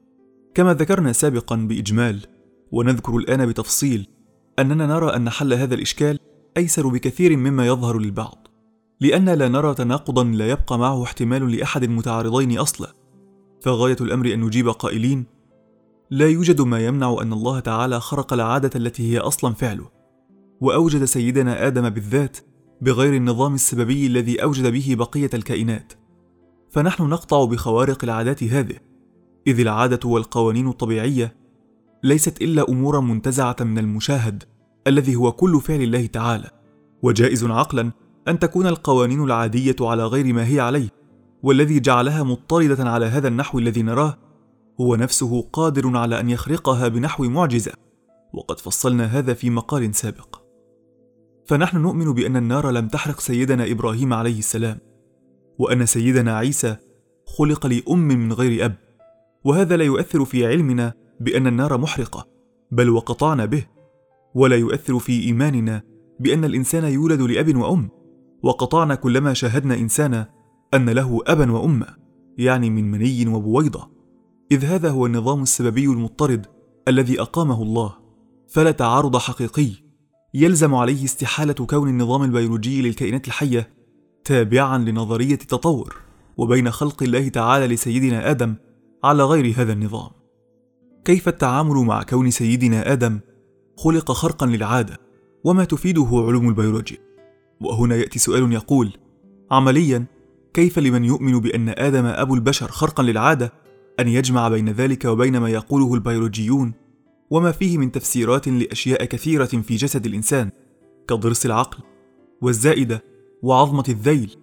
كما 0.54 0.74
ذكرنا 0.74 1.12
سابقا 1.12 1.56
بإجمال 1.56 2.20
ونذكر 2.72 3.16
الآن 3.16 3.46
بتفصيل 3.46 4.19
أننا 4.60 4.86
نرى 4.86 5.16
أن 5.16 5.30
حل 5.30 5.52
هذا 5.52 5.74
الإشكال 5.74 6.18
أيسر 6.56 6.88
بكثير 6.88 7.36
مما 7.36 7.66
يظهر 7.66 7.98
للبعض 7.98 8.48
لأن 9.00 9.28
لا 9.28 9.48
نرى 9.48 9.74
تناقضا 9.74 10.24
لا 10.24 10.50
يبقى 10.50 10.78
معه 10.78 11.02
احتمال 11.02 11.56
لأحد 11.56 11.82
المتعارضين 11.82 12.58
أصلا. 12.58 12.94
فغاية 13.60 13.96
الأمر 14.00 14.34
أن 14.34 14.40
نجيب 14.40 14.68
قائلين 14.68 15.26
لا 16.10 16.28
يوجد 16.28 16.60
ما 16.60 16.86
يمنع 16.86 17.16
أن 17.22 17.32
الله 17.32 17.60
تعالى 17.60 18.00
خرق 18.00 18.32
العادة 18.32 18.70
التي 18.76 19.12
هي 19.12 19.18
أصلا 19.18 19.54
فعله 19.54 19.88
وأوجد 20.60 21.04
سيدنا 21.04 21.66
آدم 21.66 21.88
بالذات 21.88 22.36
بغير 22.80 23.14
النظام 23.14 23.54
السببي 23.54 24.06
الذي 24.06 24.42
أوجد 24.42 24.72
به 24.72 24.94
بقية 24.98 25.30
الكائنات. 25.34 25.92
فنحن 26.70 27.02
نقطع 27.02 27.44
بخوارق 27.44 28.04
العادات 28.04 28.44
هذه 28.44 28.76
إذ 29.46 29.60
العادة 29.60 30.08
والقوانين 30.08 30.68
الطبيعية 30.68 31.36
ليست 32.02 32.42
إلا 32.42 32.68
امورا 32.68 33.00
منتزعة 33.00 33.56
من 33.60 33.78
المشاهد 33.78 34.44
الذي 34.86 35.16
هو 35.16 35.32
كل 35.32 35.60
فعل 35.60 35.82
الله 35.82 36.06
تعالى 36.06 36.50
وجائز 37.02 37.44
عقلا 37.44 37.92
أن 38.28 38.38
تكون 38.38 38.66
القوانين 38.66 39.24
العادية 39.24 39.76
على 39.80 40.06
غير 40.06 40.32
ما 40.32 40.46
هي 40.46 40.60
عليه 40.60 40.88
والذي 41.42 41.80
جعلها 41.80 42.22
مضطردة 42.22 42.90
على 42.90 43.06
هذا 43.06 43.28
النحو 43.28 43.58
الذي 43.58 43.82
نراه 43.82 44.18
هو 44.80 44.96
نفسه 44.96 45.42
قادر 45.52 45.96
على 45.96 46.20
أن 46.20 46.30
يخرقها 46.30 46.88
بنحو 46.88 47.24
معجزة 47.24 47.72
وقد 48.34 48.60
فصلنا 48.60 49.04
هذا 49.04 49.34
في 49.34 49.50
مقال 49.50 49.94
سابق. 49.94 50.40
فنحن 51.46 51.78
نؤمن 51.78 52.12
بأن 52.14 52.36
النار 52.36 52.70
لم 52.70 52.88
تحرق 52.88 53.20
سيدنا 53.20 53.70
إبراهيم 53.70 54.12
عليه 54.12 54.38
السلام 54.38 54.78
وأن 55.58 55.86
سيدنا 55.86 56.36
عيسى 56.36 56.76
خلق 57.38 57.66
لأم 57.66 58.08
من 58.08 58.32
غير 58.32 58.64
أب 58.64 58.76
وهذا 59.44 59.76
لا 59.76 59.84
يؤثر 59.84 60.24
في 60.24 60.46
علمنا 60.46 60.92
بأن 61.20 61.46
النار 61.46 61.78
محرقة 61.78 62.26
بل 62.70 62.90
وقطعنا 62.90 63.44
به. 63.44 63.79
ولا 64.34 64.56
يؤثر 64.56 64.98
في 64.98 65.22
إيماننا 65.22 65.82
بأن 66.20 66.44
الإنسان 66.44 66.84
يولد 66.84 67.20
لأب 67.20 67.56
وأم. 67.56 67.88
وقطعنا 68.42 68.94
كلما 68.94 69.32
شاهدنا 69.32 69.74
إنسانا 69.74 70.30
أن 70.74 70.90
له 70.90 71.20
أبا 71.26 71.52
وامه 71.52 71.86
يعني 72.38 72.70
من 72.70 72.90
مني 72.90 73.26
وبويضة. 73.28 73.90
إذ 74.52 74.64
هذا 74.64 74.90
هو 74.90 75.06
النظام 75.06 75.42
السببي 75.42 75.84
المضطرد 75.84 76.46
الذي 76.88 77.20
أقامه 77.20 77.62
الله. 77.62 77.94
فلا 78.48 78.70
تعارض 78.70 79.16
حقيقي. 79.16 79.70
يلزم 80.34 80.74
عليه 80.74 81.04
استحالة 81.04 81.52
كون 81.52 81.88
النظام 81.88 82.22
البيولوجي 82.22 82.82
للكائنات 82.82 83.26
الحية 83.26 83.70
تابعا 84.24 84.78
لنظرية 84.78 85.34
التطور 85.34 85.96
وبين 86.36 86.70
خلق 86.70 87.02
الله 87.02 87.28
تعالى 87.28 87.74
لسيدنا 87.74 88.30
آدم 88.30 88.54
على 89.04 89.24
غير 89.24 89.54
هذا 89.56 89.72
النظام. 89.72 90.10
كيف 91.04 91.28
التعامل 91.28 91.74
مع 91.74 92.02
كون 92.02 92.30
سيدنا 92.30 92.92
آدم 92.92 93.20
خلق 93.80 94.12
خرقا 94.12 94.46
للعادة 94.46 94.98
وما 95.44 95.64
تفيده 95.64 96.08
علوم 96.12 96.48
البيولوجيا؟ 96.48 96.98
وهنا 97.60 97.96
يأتي 97.96 98.18
سؤال 98.18 98.52
يقول: 98.52 98.92
عمليا 99.50 100.06
كيف 100.54 100.78
لمن 100.78 101.04
يؤمن 101.04 101.40
بأن 101.40 101.68
آدم 101.68 102.06
أبو 102.06 102.34
البشر 102.34 102.68
خرقا 102.68 103.02
للعادة 103.02 103.52
أن 104.00 104.08
يجمع 104.08 104.48
بين 104.48 104.68
ذلك 104.68 105.04
وبين 105.04 105.38
ما 105.38 105.48
يقوله 105.48 105.94
البيولوجيون 105.94 106.72
وما 107.30 107.52
فيه 107.52 107.78
من 107.78 107.92
تفسيرات 107.92 108.48
لأشياء 108.48 109.04
كثيرة 109.04 109.44
في 109.44 109.76
جسد 109.76 110.06
الإنسان 110.06 110.50
كضرس 111.08 111.46
العقل 111.46 111.82
والزائدة 112.42 113.04
وعظمة 113.42 113.84
الذيل 113.88 114.36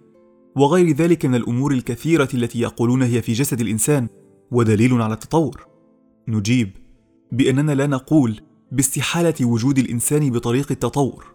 وغير 0.56 0.96
ذلك 0.96 1.26
من 1.26 1.34
الأمور 1.34 1.72
الكثيرة 1.72 2.28
التي 2.34 2.60
يقولون 2.60 3.02
هي 3.02 3.22
في 3.22 3.32
جسد 3.32 3.60
الإنسان 3.60 4.08
ودليل 4.50 5.02
على 5.02 5.14
التطور 5.14 5.66
نجيب 6.28 6.70
بأننا 7.32 7.72
لا 7.72 7.86
نقول 7.86 8.40
باستحالة 8.72 9.34
وجود 9.42 9.78
الإنسان 9.78 10.30
بطريق 10.30 10.66
التطور. 10.70 11.26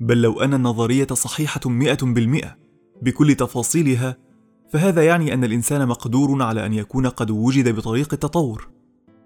بل 0.00 0.22
لو 0.22 0.40
أن 0.40 0.54
النظرية 0.54 1.06
صحيحة 1.06 1.60
مئة 1.66 1.98
بالمئة 2.02 2.56
بكل 3.02 3.34
تفاصيلها 3.34 4.16
فهذا 4.72 5.04
يعني 5.04 5.34
أن 5.34 5.44
الإنسان 5.44 5.88
مقدور 5.88 6.42
على 6.42 6.66
أن 6.66 6.72
يكون 6.72 7.06
قد 7.06 7.30
وجد 7.30 7.68
بطريق 7.68 8.08
التطور 8.12 8.68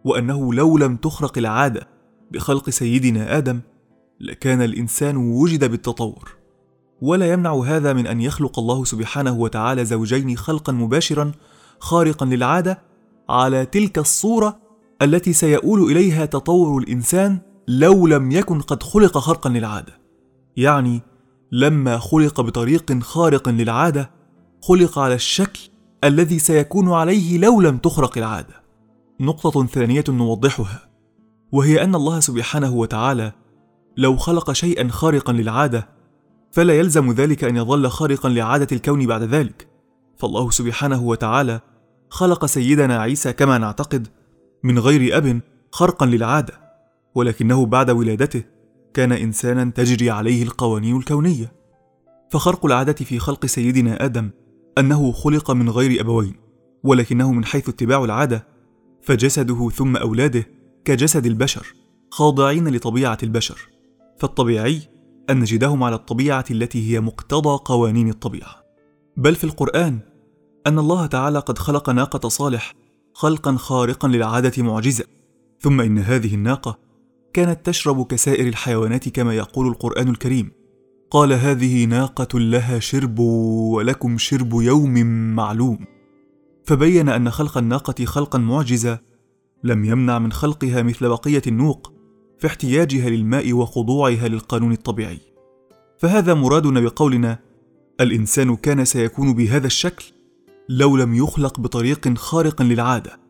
وأنه 0.05 0.55
لو 0.55 0.79
لم 0.79 0.97
تخرق 0.97 1.39
العادة 1.39 1.89
بخلق 2.33 2.71
سيدنا 2.71 3.39
آدم 3.39 3.61
لكان 4.21 4.63
الإنسان 4.63 5.17
وجد 5.17 5.71
بالتطور. 5.71 6.37
ولا 7.03 7.33
يمنع 7.33 7.55
هذا 7.55 7.93
من 7.93 8.07
أن 8.07 8.21
يخلق 8.21 8.59
الله 8.59 8.85
سبحانه 8.85 9.39
وتعالى 9.39 9.85
زوجين 9.85 10.37
خلقا 10.37 10.73
مباشرا 10.73 11.33
خارقا 11.79 12.27
للعادة 12.27 12.83
على 13.29 13.67
تلك 13.67 13.99
الصورة 13.99 14.59
التي 15.03 15.33
سيؤول 15.33 15.83
إليها 15.91 16.25
تطور 16.25 16.79
الإنسان 16.79 17.39
لو 17.69 18.07
لم 18.07 18.31
يكن 18.31 18.61
قد 18.61 18.83
خلق 18.83 19.19
خرقا 19.19 19.51
للعادة. 19.51 19.99
يعني 20.57 21.03
لما 21.53 21.99
خلق 21.99 22.41
بطريق 22.41 23.03
خارق 23.03 23.49
للعادة 23.49 24.11
خلق 24.63 24.99
على 24.99 25.15
الشكل 25.15 25.61
الذي 26.05 26.39
سيكون 26.39 26.93
عليه 26.93 27.39
لو 27.39 27.61
لم 27.61 27.79
تخرق 27.79 28.19
العادة. 28.19 28.55
نقطة 29.21 29.67
ثانية 29.67 30.05
نوضحها 30.09 30.89
وهي 31.53 31.85
أن 31.85 31.95
الله 31.95 32.21
سبحانه 32.21 32.75
وتعالى 32.75 33.33
لو 33.97 34.17
خلق 34.17 34.53
شيئا 34.53 34.89
خارقا 34.89 35.33
للعادة 35.33 35.89
فلا 36.53 36.79
يلزم 36.79 37.13
ذلك 37.13 37.45
أن 37.45 37.57
يظل 37.57 37.89
خارقا 37.89 38.29
لعادة 38.29 38.67
الكون 38.73 39.07
بعد 39.07 39.23
ذلك. 39.23 39.69
فالله 40.17 40.51
سبحانه 40.51 41.03
وتعالى 41.03 41.61
خلق 42.11 42.47
سيدنا 42.47 43.01
عيسى 43.01 43.33
كما 43.33 43.59
نعتقد 43.59 44.09
من 44.63 44.79
غير 44.79 45.17
أب 45.19 45.41
خرقا 45.73 46.07
للعادة. 46.07 46.66
ولكنه 47.17 47.67
بعد 47.67 47.91
ولادته 47.91 48.43
كان 48.95 49.13
إنسانا 49.13 49.71
تجري 49.71 50.11
عليه 50.11 50.43
القوانين 50.43 50.97
الكونية. 50.97 51.53
فخرق 52.31 52.67
العادة 52.67 52.93
في 52.93 53.19
خلق 53.19 53.47
سيدنا 53.47 54.05
آدم 54.05 54.31
أنه 54.79 55.13
خلق 55.13 55.51
من 55.51 55.71
غير 55.71 56.01
أبوين 56.01 56.35
ولكنه 56.85 57.33
من 57.33 57.45
حيث 57.45 57.69
اتباع 57.69 58.05
العادة 58.05 58.47
فجسده 59.03 59.69
ثم 59.69 59.97
أولاده 59.97 60.47
كجسد 60.85 61.27
البشر 61.27 61.75
خاضعين 62.11 62.69
لطبيعة 62.69 63.19
البشر. 63.23 63.69
فالطبيعي 64.19 64.81
أن 65.31 65.41
نجدهم 65.41 65.83
على 65.83 65.95
الطبيعة 65.95 66.45
التي 66.51 66.93
هي 66.93 67.01
مقتضى 67.01 67.59
قوانين 67.65 68.09
الطبيعة. 68.09 68.63
بل 69.17 69.35
في 69.35 69.45
القرآن 69.45 69.99
أن 70.67 70.79
الله 70.79 71.07
تعالى 71.07 71.39
قد 71.39 71.59
خلق 71.59 71.91
ناقة 71.91 72.29
صالح 72.29 72.75
خلقا 73.15 73.57
خارقا 73.57 74.09
للعادة 74.09 74.63
معجزة. 74.63 75.05
ثم 75.61 75.81
إن 75.81 75.99
هذه 75.99 76.35
الناقة 76.35 76.86
كانت 77.37 77.67
تشرب 77.67 78.07
كسائر 78.07 78.49
الحيوانات 78.49 79.09
كما 79.09 79.35
يقول 79.35 79.67
القرآن 79.67 80.09
الكريم. 80.09 80.53
قال 81.11 81.33
هذه 81.33 81.85
ناقة 81.85 82.39
لها 82.39 82.79
شرب 82.79 83.19
ولكم 83.19 84.19
شرب 84.19 84.53
يوم 84.53 85.05
معلوم. 85.35 85.79
فبين 86.65 87.09
أن 87.09 87.31
خلق 87.31 87.59
الناقة 87.59 88.05
خلقا 88.05 88.39
معجزا 88.39 88.99
لم 89.65 89.85
يمنع 89.85 90.19
من 90.19 90.33
خلقها 90.33 90.83
مثل 90.83 91.09
بقية 91.09 91.43
النوق 91.47 91.93
في 92.39 92.47
احتياجها 92.47 93.09
للماء 93.11 93.53
وخضوعها 93.53 94.29
للقانون 94.29 94.73
الطبيعي. 94.73 95.21
فهذا 95.99 96.35
مرادنا 96.35 96.81
بقولنا 96.81 97.39
الإنسان 98.01 98.57
كان 98.57 98.85
سيكون 98.85 99.35
بهذا 99.35 99.67
الشكل 99.67 100.05
لو 100.69 100.97
لم 100.97 101.15
يخلق 101.15 101.61
بطريق 101.61 102.19
خارق 102.19 102.63
للعادة. 102.63 103.21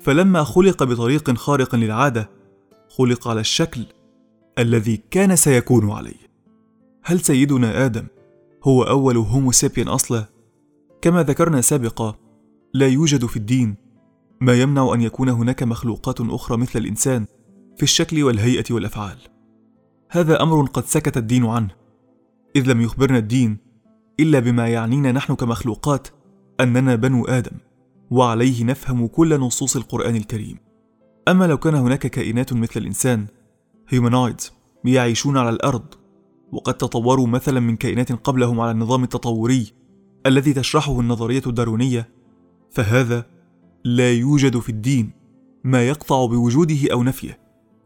فلما 0.00 0.44
خلق 0.44 0.82
بطريق 0.82 1.36
خارق 1.36 1.74
للعادة 1.74 2.35
خلق 2.98 3.28
على 3.28 3.40
الشكل 3.40 3.86
الذي 4.58 5.00
كان 5.10 5.36
سيكون 5.36 5.90
عليه. 5.90 6.26
هل 7.04 7.20
سيدنا 7.20 7.84
آدم 7.84 8.06
هو 8.64 8.82
أول 8.82 9.16
هومو 9.16 9.52
سيبين 9.52 9.88
أصلا؟ 9.88 10.24
كما 11.02 11.22
ذكرنا 11.22 11.60
سابقا 11.60 12.14
لا 12.74 12.88
يوجد 12.88 13.26
في 13.26 13.36
الدين 13.36 13.76
ما 14.40 14.60
يمنع 14.60 14.94
أن 14.94 15.00
يكون 15.00 15.28
هناك 15.28 15.62
مخلوقات 15.62 16.20
أخرى 16.20 16.56
مثل 16.56 16.78
الإنسان 16.78 17.26
في 17.76 17.82
الشكل 17.82 18.22
والهيئة 18.22 18.64
والأفعال. 18.74 19.18
هذا 20.10 20.42
أمر 20.42 20.66
قد 20.66 20.84
سكت 20.84 21.16
الدين 21.16 21.46
عنه 21.46 21.70
إذ 22.56 22.72
لم 22.72 22.80
يخبرنا 22.80 23.18
الدين 23.18 23.58
إلا 24.20 24.38
بما 24.38 24.68
يعنينا 24.68 25.12
نحن 25.12 25.34
كمخلوقات 25.34 26.08
أننا 26.60 26.94
بنو 26.94 27.24
آدم 27.24 27.56
وعليه 28.10 28.64
نفهم 28.64 29.06
كل 29.06 29.40
نصوص 29.40 29.76
القرآن 29.76 30.16
الكريم. 30.16 30.65
أما 31.28 31.44
لو 31.44 31.58
كان 31.58 31.74
هناك 31.74 32.06
كائنات 32.06 32.52
مثل 32.52 32.80
الإنسان 32.80 33.26
هيومانويدز 33.88 34.52
يعيشون 34.84 35.36
على 35.36 35.50
الأرض 35.50 35.84
وقد 36.52 36.74
تطوروا 36.74 37.26
مثلا 37.26 37.60
من 37.60 37.76
كائنات 37.76 38.12
قبلهم 38.12 38.60
على 38.60 38.70
النظام 38.70 39.02
التطوري 39.02 39.72
الذي 40.26 40.52
تشرحه 40.52 41.00
النظرية 41.00 41.42
الداروينيه 41.46 42.08
فهذا 42.70 43.26
لا 43.84 44.12
يوجد 44.12 44.58
في 44.58 44.68
الدين 44.68 45.10
ما 45.64 45.88
يقطع 45.88 46.26
بوجوده 46.26 46.92
أو 46.92 47.02
نفيه 47.02 47.38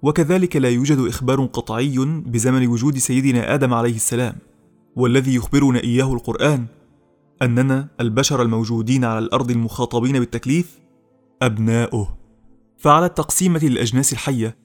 وكذلك 0.02 0.56
لا 0.56 0.68
يوجد 0.68 0.98
إخبار 0.98 1.44
قطعي 1.44 1.94
بزمن 2.26 2.66
وجود 2.66 2.98
سيدنا 2.98 3.54
آدم 3.54 3.74
عليه 3.74 3.94
السلام. 3.94 4.36
والذي 4.96 5.34
يخبرنا 5.34 5.82
إياه 5.82 6.14
القرآن 6.14 6.66
أننا 7.42 7.88
البشر 8.00 8.42
الموجودين 8.42 9.04
على 9.04 9.18
الأرض 9.18 9.50
المخاطبين 9.50 10.18
بالتكليف 10.18 10.78
أبناؤه. 11.42 12.19
فعلى 12.80 13.06
التقسيمة 13.06 13.60
للأجناس 13.62 14.12
الحية 14.12 14.56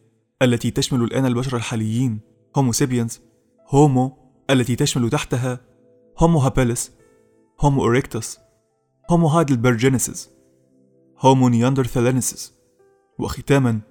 التي 0.41 0.71
تشمل 0.71 1.04
الآن 1.04 1.25
البشر 1.25 1.58
الحاليين 1.58 2.19
هومو 2.58 2.71
سيبينز 2.71 3.21
Homo 3.68 4.18
التي 4.49 4.75
تشمل 4.75 5.10
تحتها 5.10 5.60
Homo 6.20 6.39
habilis 6.39 6.91
Homo 7.60 7.82
erectus 7.82 8.39
Homo 9.12 9.28
heidelbergensis 9.28 10.30
Homo 11.20 11.50
neanderthalensis 11.50 12.54
وختاما 13.19 13.82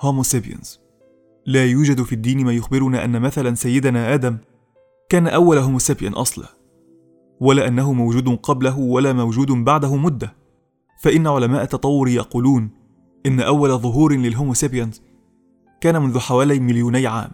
Homo 0.00 0.22
sapiens 0.22 0.80
لا 1.46 1.64
يوجد 1.64 2.02
في 2.02 2.14
الدين 2.14 2.44
ما 2.44 2.52
يخبرنا 2.52 3.04
أن 3.04 3.20
مثلا 3.20 3.54
سيدنا 3.54 4.14
آدم 4.14 4.38
كان 5.08 5.26
أول 5.28 5.58
Homo 5.58 5.78
sapien 5.78 6.12
أصلا 6.12 6.46
ولا 7.40 7.68
أنه 7.68 7.92
موجود 7.92 8.28
قبله 8.28 8.78
ولا 8.78 9.12
موجود 9.12 9.52
بعده 9.52 9.96
مدة. 9.96 10.34
فإن 11.02 11.26
علماء 11.26 11.62
التطور 11.62 12.08
يقولون 12.08 12.83
إن 13.26 13.40
أول 13.40 13.78
ظهور 13.78 14.16
لل 14.16 14.29
Homo 14.29 14.54
sapiens 14.54 15.02
كان 15.80 16.02
منذ 16.02 16.18
حوالي 16.18 16.60
مليوني 16.60 17.06
عام 17.06 17.30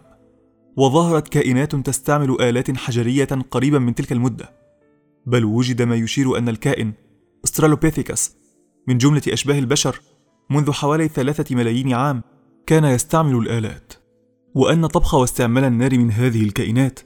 وظهرت 0.77 1.27
كائنات 1.27 1.75
تستعمل 1.75 2.41
آلات 2.41 2.77
حجرية 2.77 3.25
قريبا 3.25 3.79
من 3.79 3.95
تلك 3.95 4.11
المدة. 4.11 4.49
بل 5.25 5.45
وجد 5.45 5.81
ما 5.81 5.95
يشير 5.95 6.37
أن 6.37 6.49
الكائن 6.49 6.93
استرالوبيثيكس 7.45 8.35
من 8.87 8.97
جملة 8.97 9.21
أشباه 9.27 9.59
البشر 9.59 10.01
منذ 10.49 10.71
حوالي 10.71 11.07
ثلاثة 11.07 11.55
ملايين 11.55 11.93
عام 11.93 12.23
كان 12.65 12.83
يستعمل 12.83 13.35
الآلات. 13.35 13.93
وأن 14.55 14.87
طبخ 14.87 15.13
واستعمال 15.13 15.63
النار 15.63 15.97
من 15.97 16.11
هذه 16.11 16.43
الكائنات 16.43 16.99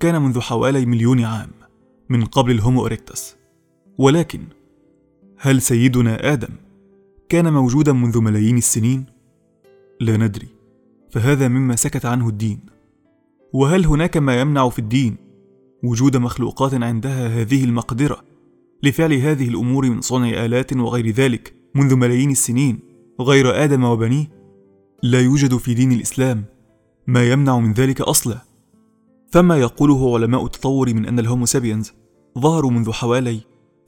كان 0.00 0.22
منذ 0.22 0.40
حوالي 0.40 0.86
مليون 0.86 1.24
عام 1.24 1.50
من 2.08 2.24
قبل 2.24 2.50
ال 2.50 2.57
Homo 2.57 2.86
erectus. 2.86 3.36
ولكن 3.98 4.40
هل 5.38 5.62
سيدنا 5.62 6.32
آدم 6.32 6.63
كان 7.28 7.52
موجودا 7.52 7.92
منذ 7.92 8.20
ملايين 8.20 8.56
السنين؟ 8.56 9.06
لا 10.00 10.16
ندري 10.16 10.48
فهذا 11.10 11.48
مما 11.48 11.76
سكت 11.76 12.06
عنه 12.06 12.28
الدين 12.28 12.60
وهل 13.52 13.86
هناك 13.86 14.16
ما 14.16 14.40
يمنع 14.40 14.68
في 14.68 14.78
الدين 14.78 15.16
وجود 15.84 16.16
مخلوقات 16.16 16.74
عندها 16.74 17.28
هذه 17.28 17.64
المقدرة 17.64 18.24
لفعل 18.82 19.12
هذه 19.12 19.48
الأمور 19.48 19.90
من 19.90 20.00
صنع 20.00 20.44
آلات 20.44 20.72
وغير 20.76 21.10
ذلك 21.10 21.54
منذ 21.74 21.96
ملايين 21.96 22.30
السنين 22.30 22.78
غير 23.20 23.64
آدم 23.64 23.84
وبنيه؟ 23.84 24.30
لا 25.02 25.20
يوجد 25.20 25.56
في 25.56 25.74
دين 25.74 25.92
الإسلام 25.92 26.44
ما 27.06 27.30
يمنع 27.30 27.58
من 27.58 27.72
ذلك 27.72 28.00
أصلا 28.00 28.38
فما 29.30 29.60
يقوله 29.60 30.14
علماء 30.14 30.44
التطور 30.44 30.94
من 30.94 31.06
أن 31.06 31.18
الهومو 31.18 31.46
سابينز 31.46 31.92
ظهروا 32.38 32.70
منذ 32.70 32.92
حوالي 32.92 33.40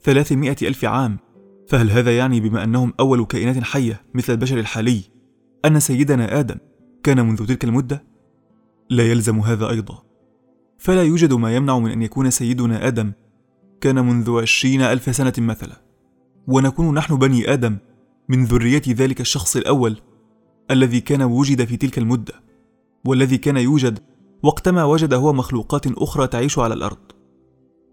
300 0.03 0.55
ألف 0.61 0.85
عام 0.85 1.17
فهل 1.67 1.91
هذا 1.91 2.17
يعني 2.17 2.39
بما 2.39 2.63
أنهم 2.63 2.93
أول 2.99 3.25
كائنات 3.25 3.63
حية 3.63 4.01
مثل 4.13 4.33
البشر 4.33 4.59
الحالي؟ 4.59 5.01
أن 5.65 5.79
سيدنا 5.79 6.39
آدم 6.39 6.55
كان 7.03 7.25
منذ 7.25 7.45
تلك 7.45 7.63
المدة؟ 7.63 8.03
لا 8.89 9.03
يلزم 9.03 9.39
هذا 9.39 9.69
أيضا. 9.69 10.03
فلا 10.77 11.03
يوجد 11.03 11.33
ما 11.33 11.55
يمنع 11.55 11.79
من 11.79 11.91
أن 11.91 12.01
يكون 12.01 12.29
سيدنا 12.29 12.87
آدم 12.87 13.11
كان 13.81 14.05
منذ 14.05 14.41
عشرين 14.41 14.81
ألف 14.81 15.15
سنة 15.15 15.33
مثلا. 15.37 15.81
ونكون 16.47 16.95
نحن 16.95 17.17
بني 17.17 17.53
آدم 17.53 17.77
من 18.29 18.45
ذرية 18.45 18.81
ذلك 18.87 19.21
الشخص 19.21 19.55
الأول 19.55 19.97
الذي 20.71 21.01
كان 21.01 21.21
وجد 21.21 21.65
في 21.65 21.77
تلك 21.77 21.97
المدة 21.97 22.33
والذي 23.05 23.37
كان 23.37 23.57
يوجد 23.57 23.99
وقتما 24.43 24.83
وجد 24.83 25.13
هو 25.13 25.33
مخلوقات 25.33 25.87
أخرى 25.87 26.27
تعيش 26.27 26.59
على 26.59 26.73
الأرض. 26.73 26.97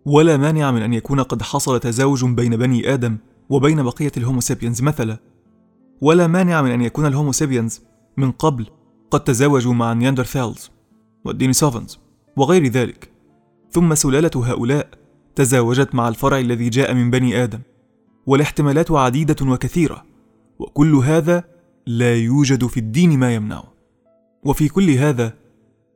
ولا 0.06 0.36
مانع 0.36 0.70
من 0.70 0.82
أن 0.82 0.92
يكون 0.92 1.20
قد 1.20 1.42
حصل 1.42 1.80
تزاوج 1.80 2.24
بين 2.24 2.56
بني 2.56 2.94
آدم 2.94 3.18
وبين 3.50 3.82
بقية 3.82 4.12
ال 4.16 4.21
Homo 4.21 4.40
sapiens 4.40 4.82
مثلا. 4.82 5.18
ولا 6.00 6.26
مانع 6.26 6.62
من 6.62 6.70
أن 6.70 6.82
يكون 6.82 7.06
ال 7.06 7.12
Homo 7.12 7.32
sapiens 7.32 7.82
من 8.16 8.30
قبل 8.30 8.66
قد 9.10 9.24
تزاوجوا 9.24 9.74
مع 9.74 9.92
ال 9.92 9.98
Neanderthals 9.98 10.70
وال 11.24 11.37
Denisovans 11.37 11.98
وغير 12.36 12.66
ذلك. 12.66 13.10
ثم 13.70 13.94
سلالة 13.94 14.30
هؤلاء 14.34 14.88
تزاوجت 15.34 15.94
مع 15.94 16.08
الفرع 16.08 16.38
الذي 16.38 16.68
جاء 16.68 16.94
من 16.94 17.10
بني 17.10 17.44
آدم. 17.44 17.60
والاحتمالات 18.26 18.90
عديدة 18.90 19.36
وكثيرة. 19.46 20.04
وكل 20.58 20.94
هذا 20.94 21.44
لا 21.86 22.16
يوجد 22.16 22.66
في 22.66 22.80
الدين 22.80 23.18
ما 23.18 23.34
يمنعه 23.34 23.74
وفي 24.44 24.68
كل 24.68 24.90
هذا 24.90 25.34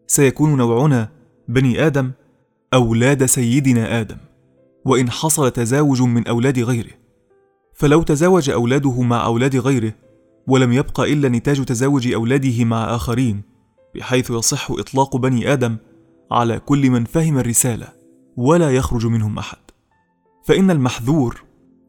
سيكون 0.06 0.56
نوعنا 0.56 1.08
بني 1.48 1.86
آدم 1.86 2.10
أولاد 2.74 3.26
سيدنا 3.26 4.00
آدم. 4.00 4.16
وإن 4.84 5.10
حصل 5.10 5.50
تزاوج 5.50 6.02
من 6.02 6.26
أولاد 6.26 6.58
غيره. 6.58 7.07
فلو 7.78 8.02
تزاوج 8.02 8.50
أولاده 8.50 9.02
مع 9.02 9.24
أولاد 9.24 9.56
غيره 9.56 9.92
ولم 10.46 10.72
يبق 10.72 11.00
إلا 11.00 11.28
نتاج 11.28 11.64
تزاوج 11.64 12.12
أولاده 12.12 12.64
مع 12.64 12.94
آخرين 12.94 13.42
بحيث 13.94 14.30
يصح 14.30 14.70
إطلاق 14.70 15.16
بني 15.16 15.52
آدم 15.52 15.76
على 16.30 16.60
كل 16.60 16.90
من 16.90 17.04
فهم 17.04 17.38
الرسالة 17.38 17.88
ولا 18.36 18.70
يخرج 18.70 19.06
منهم 19.06 19.38
أحد. 19.38 19.58
فإن 20.44 20.70
المحذور 20.70 21.42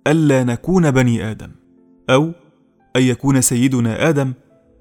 ألا 0.07 0.43
نكون 0.43 0.91
بني 0.91 1.31
آدم 1.31 1.51
أو 2.09 2.31
أن 2.95 3.01
يكون 3.01 3.41
سيدنا 3.41 4.09
آدم 4.09 4.33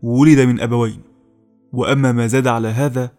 ولد 0.03 0.41
من 0.41 0.61
أبوين. 0.61 1.01
وأما 1.73 2.13
ما 2.13 2.27
زاد 2.27 2.47
على 2.47 2.69
هذا 2.69 3.11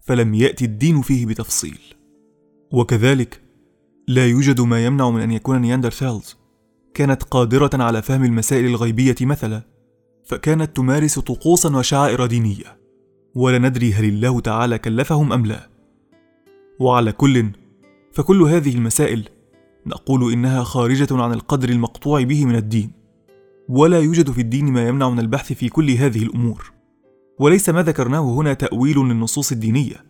فلم 0.00 0.34
يأتي 0.34 0.64
الدين 0.64 1.02
فيه 1.02 1.26
بتفصيل. 1.26 1.78
وكذلك 2.72 3.40
لا 4.08 4.26
يوجد 4.26 4.60
ما 4.60 4.84
يمنع 4.84 5.10
من 5.10 5.20
أن 5.20 5.30
يكون 5.30 5.58
نياندرثالز 5.58 6.39
كانت 6.94 7.22
قادرة 7.22 7.70
على 7.74 8.02
فهم 8.02 8.24
المسائل 8.24 8.64
الغيبية 8.64 9.14
مثلا 9.20 9.62
فكانت 10.24 10.76
تمارس 10.76 11.18
طقوسا 11.18 11.76
وشعائر 11.76 12.26
دينية. 12.26 12.80
ولا 13.34 13.58
ندري 13.58 13.92
هل 13.92 14.04
الله 14.04 14.40
تعالى 14.40 14.78
كلفهم 14.78 15.32
أم 15.32 15.46
لا. 15.46 15.70
وعلى 16.80 17.12
كل 17.12 17.46
فكل 18.12 18.42
هذه 18.42 18.74
المسائل 18.74 19.28
نقول 19.86 20.32
إنها 20.32 20.62
خارجة 20.62 21.06
عن 21.10 21.32
القدر 21.32 21.68
المقطوع 21.68 22.22
به 22.22 22.44
من 22.44 22.56
الدين. 22.56 22.92
ولا 23.68 24.00
يوجد 24.00 24.30
في 24.30 24.40
الدين 24.40 24.72
ما 24.72 24.88
يمنع 24.88 25.10
من 25.10 25.18
البحث 25.18 25.52
في 25.52 25.68
كل 25.68 25.90
هذه 25.90 26.22
الأمور. 26.22 26.72
وليس 27.38 27.68
ما 27.68 27.82
ذكرناه 27.82 28.20
هنا 28.34 28.52
تأويل 28.52 28.98
للنصوص 28.98 29.52
الدينية. 29.52 30.04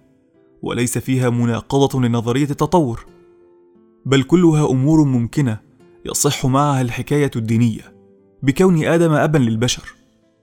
وليس 0.62 0.99
فيها 0.99 1.31
مناقضة 1.31 2.01
لنظرية 2.01 2.51
التطور. 2.51 3.07
بل 4.07 4.23
كلها 4.23 4.71
أمور 4.71 5.05
ممكنة 5.05 5.70
يصح 6.07 6.47
معها 6.47 6.81
الحكاية 6.81 7.31
الدينية 7.37 7.95
بكون 8.43 8.85
آدم 8.85 9.13
أبا 9.13 9.39
للبشر 9.39 9.95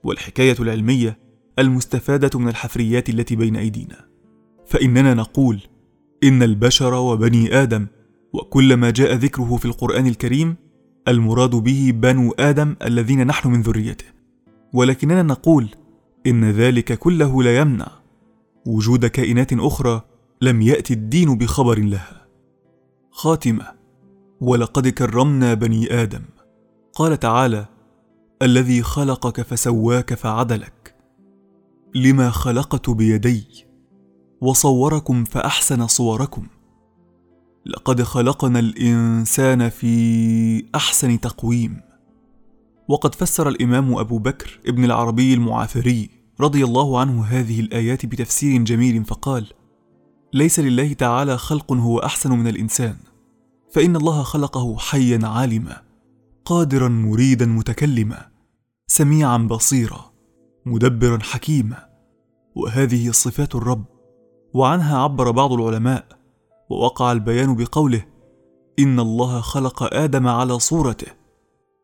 والحكاية 0.04 0.56
العلمية 0.60 1.18
المستفادة 1.58 2.38
من 2.38 2.48
الحفريات 2.48 3.08
التي 3.08 3.36
بين 3.36 3.56
أيدينا. 3.56 4.08
فإننا 4.66 5.14
نقول 5.14 5.60
إن 6.24 6.42
البشر 6.42 6.94
وبني 6.94 7.62
آدم 7.62 7.86
وكل 8.32 8.74
ما 8.74 8.90
جاء 8.90 9.14
ذكره 9.14 9.56
في 9.56 9.64
القرآن 9.64 10.06
الكريم 10.06 10.56
المراد 11.08 11.50
به 11.50 11.92
بنو 11.94 12.34
آدم 12.38 12.76
الذين 12.84 13.26
نحن 13.26 13.48
من 13.48 13.62
ذريته. 13.62 14.04
ولكننا 14.72 15.22
نقول 15.22 15.68
إن 16.26 16.50
ذلك 16.50 16.98
كله 16.98 17.42
لا 17.42 17.56
يمنع. 17.58 17.88
وجود 18.66 19.06
كائنات 19.06 19.52
أخرى 19.52 20.02
لم 20.42 20.62
يأتي 20.62 20.94
الدين 20.94 21.38
بخبر 21.38 21.78
لها. 21.78 22.26
خاتمة. 23.10 23.77
ولقد 24.40 24.88
كرمنا 24.88 25.54
بني 25.54 26.02
آدم. 26.02 26.22
قال 26.94 27.20
تعالى 27.20 27.66
الذي 28.42 28.82
خلقك 28.82 29.42
فسواك 29.42 30.14
فعدلك. 30.14 30.94
لما 31.94 32.30
خلقت 32.30 32.90
بيدي 32.90 33.66
وصوركم 34.40 35.24
فأحسن 35.24 35.86
صوركم. 35.86 36.46
لقد 37.66 38.02
خلقنا 38.02 38.58
الإنسان 38.58 39.68
في 39.68 40.64
أحسن 40.74 41.20
تقويم. 41.20 41.80
وقد 42.88 43.14
فسر 43.14 43.48
الإمام 43.48 43.94
أبو 43.98 44.18
بكر 44.18 44.60
ابن 44.66 44.84
العربي 44.84 45.34
المعافري 45.34 46.10
رضي 46.40 46.64
الله 46.64 47.00
عنه 47.00 47.24
هذه 47.24 47.60
الآيات 47.60 48.06
بتفسير 48.06 48.62
جميل 48.62 49.04
فقال 49.04 49.46
ليس 50.32 50.60
لله 50.60 50.92
تعالى 50.92 51.38
خلق 51.38 51.72
هو 51.72 51.98
أحسن 51.98 52.38
من 52.38 52.48
الإنسان. 52.48 52.96
فإن 53.72 53.96
الله 53.96 54.22
خلقه 54.22 54.76
حيا 54.76 55.20
عالما 55.22 55.82
قادرا 56.44 56.88
مريدا 56.88 57.46
متكلما 57.46 58.28
سميعا 58.86 59.38
بصيرا 59.38 60.12
مدبرا 60.66 61.18
حكيما. 61.22 61.88
وهذه 62.54 63.10
صفات 63.10 63.54
الرب 63.54 63.84
وعنها 64.54 64.98
عبر 64.98 65.30
بعض 65.30 65.52
العلماء 65.52 66.04
ووقع 66.70 67.12
البيان 67.12 67.56
بقوله 67.56 68.04
إن 68.78 69.00
الله 69.00 69.40
خلق 69.40 69.94
آدم 69.94 70.28
على 70.28 70.58
صورته 70.58 71.06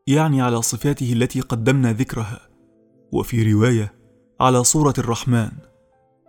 يعني 0.07 0.42
على 0.42 0.62
صفاته 0.62 1.12
التي 1.12 1.40
قدمنا 1.40 1.92
ذكرها 1.92 2.40
وفي 3.12 3.53
رواية 3.53 3.94
على 4.40 4.64
صورة 4.64 4.94
الرحمن. 4.99 5.51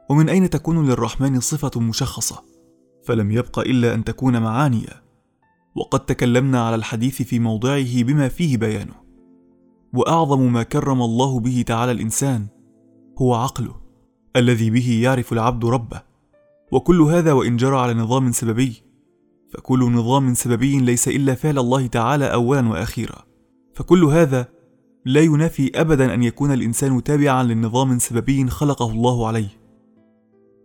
ومن 0.10 0.30
أين 0.30 0.50
تكون 0.50 0.88
للرحمن 0.88 1.40
صفة 1.40 1.80
مشخصة؟ 1.80 2.44
فلم 3.06 3.32
يبق 3.32 3.60
إلا 3.60 3.94
أن 3.94 4.04
تكون 4.04 4.42
معانيه 4.42 5.05
وقد 5.76 6.06
تكلمنا 6.06 6.66
على 6.66 6.76
الحديث 6.76 7.22
في 7.22 7.40
موضعه 7.40 8.04
بما 8.04 8.28
فيه 8.28 8.58
بيانه. 8.58 8.94
وأعظم 9.94 10.54
ما 10.54 10.64
كرم 10.64 11.02
الله 11.02 11.40
به 11.40 11.64
تعالى 11.68 11.92
الإنسان 11.92 12.48
هو 13.22 13.34
عقله 13.34 13.76
الذي 14.36 14.70
به 14.70 15.00
يعرف 15.04 15.34
العبد 15.34 15.66
ربه. 15.66 16.02
وكل 16.72 17.02
هذا 17.02 17.34
وإن 17.34 17.58
جرى 17.58 17.78
على 17.78 17.94
نظام 17.94 18.32
سببي. 18.32 18.84
فكل 19.50 19.80
نظام 19.80 20.34
سببي 20.34 20.80
ليس 20.80 21.08
إلا 21.08 21.36
فعل 21.36 21.60
الله 21.60 21.88
تعالى 21.88 22.34
أولا 22.34 22.70
وأخيرا. 22.70 23.26
فكل 23.74 24.04
هذا 24.04 24.48
لا 25.06 25.22
ينافي 25.22 25.72
أبدا 25.76 26.14
أن 26.14 26.24
يكون 26.24 26.52
الإنسان 26.52 27.04
تابعا 27.04 27.44
للنظام 27.44 28.00
سببي 28.00 28.48
خلقه 28.48 28.92
الله 28.92 29.28
عليه. 29.28 29.50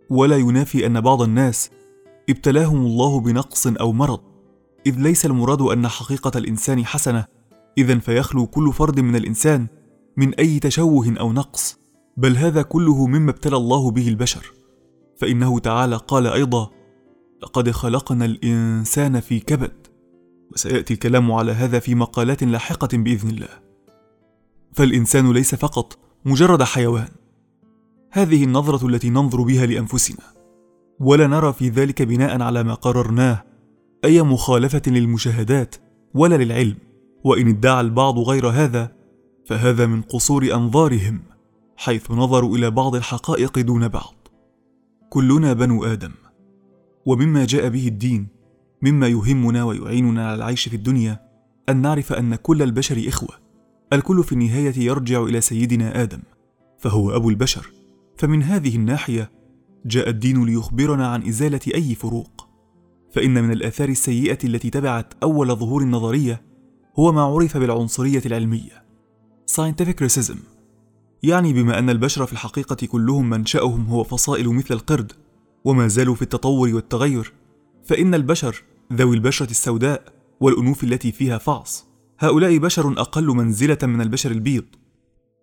ولا 0.09 0.37
ينافي 0.37 0.85
أن 0.85 1.01
بعض 1.01 1.21
الناس 1.21 1.71
ابتلاهم 2.29 2.85
الله 2.85 3.19
بنقص 3.19 3.67
أو 3.67 3.91
مرض. 3.91 4.30
إذ 4.85 4.99
ليس 4.99 5.25
المراد 5.25 5.61
أن 5.61 5.87
حقيقة 5.87 6.31
الإنسان 6.37 6.85
حسنة 6.85 7.25
إذا 7.77 7.99
فيخلو 7.99 8.47
كل 8.47 8.73
فرد 8.73 8.99
من 8.99 9.15
الإنسان 9.15 9.67
من 10.17 10.33
أي 10.33 10.59
تشوه 10.59 11.15
أو 11.19 11.33
نقص 11.33 11.79
بل 12.17 12.37
هذا 12.37 12.61
كله 12.61 13.07
مما 13.07 13.31
ابتلى 13.31 13.57
الله 13.57 13.91
به 13.91 14.07
البشر. 14.07 14.53
فإنه 15.17 15.59
تعالى 15.59 15.95
قال 15.95 16.27
أيضا 16.27 16.71
لقد 17.43 17.71
خلقنا 17.71 18.25
الإنسان 18.25 19.19
في 19.19 19.39
كبد 19.39 19.87
وسيأتي 20.51 20.93
الكلام 20.93 21.31
على 21.31 21.51
هذا 21.51 21.79
في 21.79 21.95
مقالات 21.95 22.43
لاحقة 22.43 22.97
بإذن 22.97 23.29
الله. 23.29 23.49
فالإنسان 24.73 25.31
ليس 25.31 25.55
فقط 25.55 25.97
مجرد 26.25 26.63
حيوان. 26.63 27.07
هذه 28.11 28.43
النظرة 28.43 28.87
التي 28.87 29.09
ننظر 29.09 29.41
بها 29.41 29.65
لأنفسنا 29.65 30.23
ولا 30.99 31.27
نرى 31.27 31.53
في 31.53 31.69
ذلك 31.69 32.01
بناء 32.01 32.41
على 32.41 32.63
ما 32.63 32.73
قررناه 32.73 33.50
أي 34.05 34.21
مخالفة 34.21 34.81
للمشاهدات 34.87 35.75
ولا 36.13 36.43
للعلم 36.43 36.75
وإن 37.23 37.47
ادعى 37.47 37.81
البعض 37.81 38.19
غير 38.19 38.47
هذا 38.47 38.91
فهذا 39.45 39.85
من 39.85 40.01
قصور 40.01 40.53
أنظارهم 40.53 41.19
حيث 41.77 42.11
نظروا 42.11 42.57
إلى 42.57 42.71
بعض 42.71 42.95
الحقائق 42.95 43.59
دون 43.59 43.87
بعض. 43.87 44.13
كلنا 45.09 45.53
بنو 45.53 45.85
آدم 45.85 46.11
ومما 47.05 47.45
جاء 47.45 47.69
به 47.69 47.87
الدين 47.87 48.27
مما 48.81 49.07
يهمنا 49.07 49.63
ويعيننا 49.63 50.27
على 50.27 50.35
العيش 50.35 50.69
في 50.69 50.75
الدنيا 50.75 51.19
أن 51.69 51.81
نعرف 51.81 52.13
أن 52.13 52.35
كل 52.35 52.61
البشر 52.61 53.03
إخوة 53.07 53.35
الكل 53.93 54.23
في 54.23 54.31
النهاية 54.31 54.79
يرجع 54.79 55.23
إلى 55.23 55.41
سيدنا 55.41 56.01
آدم 56.03 56.19
فهو 56.79 57.15
أبو 57.15 57.29
البشر. 57.29 57.71
فمن 58.17 58.43
هذه 58.43 58.75
الناحية 58.75 59.31
جاء 59.85 60.09
الدين 60.09 60.45
ليخبرنا 60.45 61.07
عن 61.07 61.27
إزالة 61.27 61.59
أي 61.75 61.95
فروق. 61.95 62.50
فإن 63.11 63.43
من 63.43 63.51
الآثار 63.51 63.89
السيئة 63.89 64.37
التي 64.43 64.69
تبعت 64.69 65.13
أول 65.23 65.55
ظهور 65.55 65.81
النظرية 65.81 66.41
هو 66.99 67.11
ما 67.11 67.21
عرف 67.21 67.57
بالعنصرية 67.57 68.21
العلمية. 68.25 68.83
Scientific 69.51 70.07
racism. 70.07 70.37
يعني 71.23 71.53
بما 71.53 71.79
أن 71.79 71.89
البشر 71.89 72.25
في 72.25 72.33
الحقيقة 72.33 72.87
كلهم 72.87 73.29
منشأهم 73.29 73.85
هو 73.85 74.03
فصائل 74.03 74.49
مثل 74.49 74.73
القرد 74.73 75.11
وما 75.65 75.87
زالوا 75.87 76.15
في 76.15 76.21
التطور 76.21 76.75
والتغير 76.75 77.33
فإن 77.85 78.15
البشر 78.15 78.63
ذوي 78.93 79.15
البشرة 79.15 79.51
السوداء 79.51 80.03
والأنوف 80.39 80.83
التي 80.83 81.11
فيها 81.11 81.37
فعص 81.37 81.87
هؤلاء 82.19 82.57
بشر 82.57 82.91
أقل 82.91 83.27
منزلة 83.27 83.77
من 83.83 84.01
البشر 84.01 84.31
البيض 84.31 84.65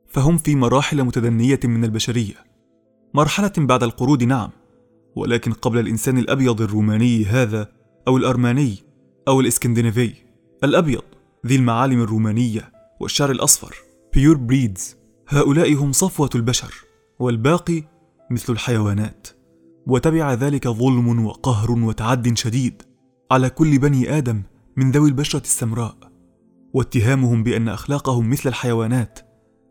فهم 0.07 0.38
في 0.38 0.57
مراحل 0.57 1.04
متدنية 1.04 1.61
من 1.64 1.85
البشرية. 1.85 2.35
مرحلة 3.14 3.52
بعد 3.59 3.83
القرود 3.83 4.24
نعم. 4.24 4.50
ولكن 5.18 5.52
قبل 5.52 5.78
الإنسان 5.78 6.18
الأبيض 6.18 6.61
الروماني 6.61 7.24
هذا 7.24 7.68
أو 8.09 8.16
الأرماني 8.16 8.76
أو 9.28 9.40
الإسكندنافي. 9.40 10.12
الأبيض 10.64 11.02
ذي 11.46 11.57
المعالم 11.57 12.02
الرومانية 12.02 12.72
والشعر 13.00 13.31
الأصفر 13.31 13.74
بيور 14.14 14.37
بريدز 14.37 14.96
هؤلاء 15.28 15.74
هم 15.74 15.92
صفوة 15.92 16.31
البشر 16.35 16.74
والباقي 17.18 17.83
مثل 18.31 18.52
الحيوانات. 18.52 19.28
وتبع 19.87 20.35
ذلك 20.35 20.68
ظلم 20.68 21.26
وقهر 21.26 21.70
وتعد 21.70 22.37
شديد 22.38 22.83
على 23.31 23.50
كل 23.50 23.78
بني 23.78 24.18
آدم 24.18 24.42
من 24.76 24.90
ذوي 24.90 25.09
البشرة 25.09 25.40
السمراء. 25.40 25.96
واتهامهم 26.74 27.42
بأن 27.42 27.68
أخلاقهم 27.68 28.31
مثل 28.31 28.48
الحيوانات 28.48 29.18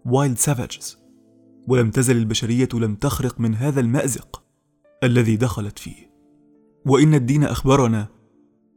wild 0.05 0.37
savages 0.37 0.97
ولم 1.67 1.91
تزل 1.91 2.17
البشرية 2.17 2.69
لم 2.73 2.95
تخرج 2.95 3.39
من 3.39 3.55
هذا 3.55 3.79
المأزق. 3.79 4.46
الذي 5.03 5.35
دخلت 5.35 5.79
فيه. 5.79 6.11
وإن 6.85 7.13
الدين 7.13 7.43
أخبرنا 7.43 8.07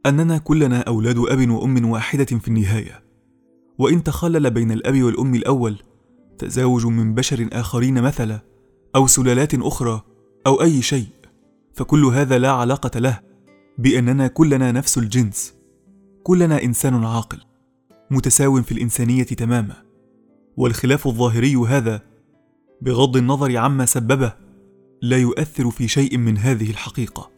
أننا 0.05 0.37
كلنا 0.37 0.79
أولاد 0.79 1.17
أب 1.17 1.49
وأم 1.49 1.89
واحدة 1.89 2.25
في 2.25 2.47
النهاية. 2.47 3.03
وإن 3.77 4.03
تخلل 4.03 4.51
بين 4.51 4.71
الأب 4.71 5.03
والأم 5.03 5.35
الأول 5.35 5.77
تزاوج 6.37 6.85
من 6.85 7.15
بشر 7.15 7.49
آخرين 7.53 8.01
مثلا 8.01 8.39
أو 8.95 9.07
سلالات 9.07 9.55
أخرى 9.55 10.01
أو 10.47 10.61
أي 10.61 10.81
شيء. 10.81 11.07
فكل 11.73 12.05
هذا 12.05 12.37
لا 12.37 12.51
علاقة 12.51 12.99
له 12.99 13.19
بأننا 13.77 14.27
كلنا 14.27 14.71
نفس 14.71 14.97
الجنس. 14.97 15.53
كلنا 16.23 16.63
إنسان 16.63 17.03
عاقل 17.05 17.39
متساو 18.11 18.61
في 18.61 18.71
الإنسانية 18.71 19.23
تماما. 19.23 19.75
والخلاف 20.57 21.07
الظاهري 21.07 21.55
هذا 21.55 22.01
بغض 22.81 23.17
النظر 23.17 23.57
عما 23.57 23.85
سببه 23.85 24.33
لا 25.01 25.17
يؤثر 25.17 25.71
في 25.71 25.87
شيء 25.87 26.17
من 26.17 26.37
هذه 26.37 26.69
الحقيقة. 26.69 27.31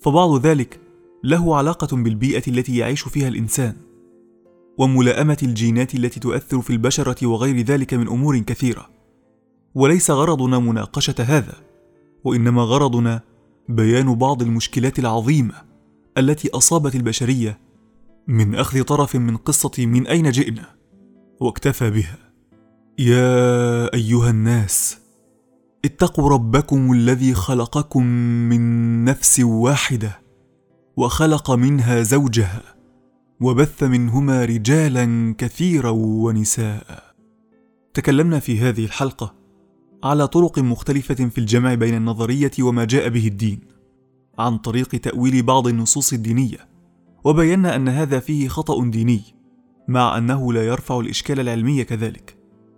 فبعض 0.00 0.46
ذلك 0.46 0.80
له 1.24 1.56
علاقة 1.56 1.96
بالبيئة 1.96 2.42
التي 2.48 2.76
يعيش 2.76 3.02
فيها 3.02 3.28
الإنسان 3.28 3.76
وملائمة 4.78 5.38
الجينات 5.42 5.94
التي 5.94 6.20
تؤثر 6.20 6.60
في 6.60 6.70
البشرة 6.70 7.26
وغير 7.26 7.60
ذلك 7.60 7.94
من 7.94 8.08
أمور 8.08 8.38
كثيرة. 8.38 8.90
وليس 9.74 10.10
غرضنا 10.10 10.58
مناقشة 10.58 11.14
هذا 11.18 11.54
وإنما 12.24 12.62
غرضنا 12.62 13.20
بيان 13.68 14.14
بعض 14.14 14.42
المشكلات 14.42 14.98
العظيمة 14.98 15.54
التي 16.18 16.50
أصابت 16.50 16.94
البشرية 16.94 17.58
من 18.26 18.54
أخذ 18.54 18.82
طرف 18.82 19.16
من 19.16 19.36
قصة 19.36 19.86
من 19.86 20.06
أين 20.06 20.30
جئنا 20.30 20.74
واكتفى 21.40 21.90
بها. 21.90 22.18
يا 22.98 23.94
أيها 23.94 24.30
الناس 24.30 24.98
اتقوا 25.84 26.28
ربكم 26.28 26.92
الذي 26.92 27.34
خلقكم 27.34 28.06
من 28.48 29.04
نفس 29.04 29.40
واحدة 29.40 30.20
وخلق 30.96 31.50
منها 31.50 32.02
زوجها 32.02 32.62
وبث 33.40 33.82
منهما 33.82 34.44
رجالا 34.44 35.34
كثيرا 35.38 35.90
ونساء. 35.90 37.14
تكلمنا 37.94 38.38
في 38.38 38.60
هذه 38.60 38.84
الحلقة 38.84 39.34
على 40.04 40.28
طرق 40.28 40.58
مختلفة 40.58 41.14
في 41.14 41.38
الجمع 41.38 41.74
بين 41.74 41.94
النظرية 41.94 42.50
وما 42.60 42.84
جاء 42.84 43.08
به 43.08 43.26
الدين 43.26 43.60
عن 44.38 44.58
طريق 44.58 44.88
تأويل 44.88 45.42
بعض 45.42 45.66
النصوص 45.66 46.12
الدينية 46.12 46.68
وبينا 47.24 47.76
أن 47.76 47.88
هذا 47.88 48.20
فيه 48.20 48.48
خطأ 48.48 48.84
ديني 48.84 49.22
مع 49.88 50.18
أنه 50.18 50.52
لا 50.52 50.66
يرفع 50.66 51.00
الإشكال 51.00 51.40
العلمي 51.40 51.84
كذلك. 51.84 52.36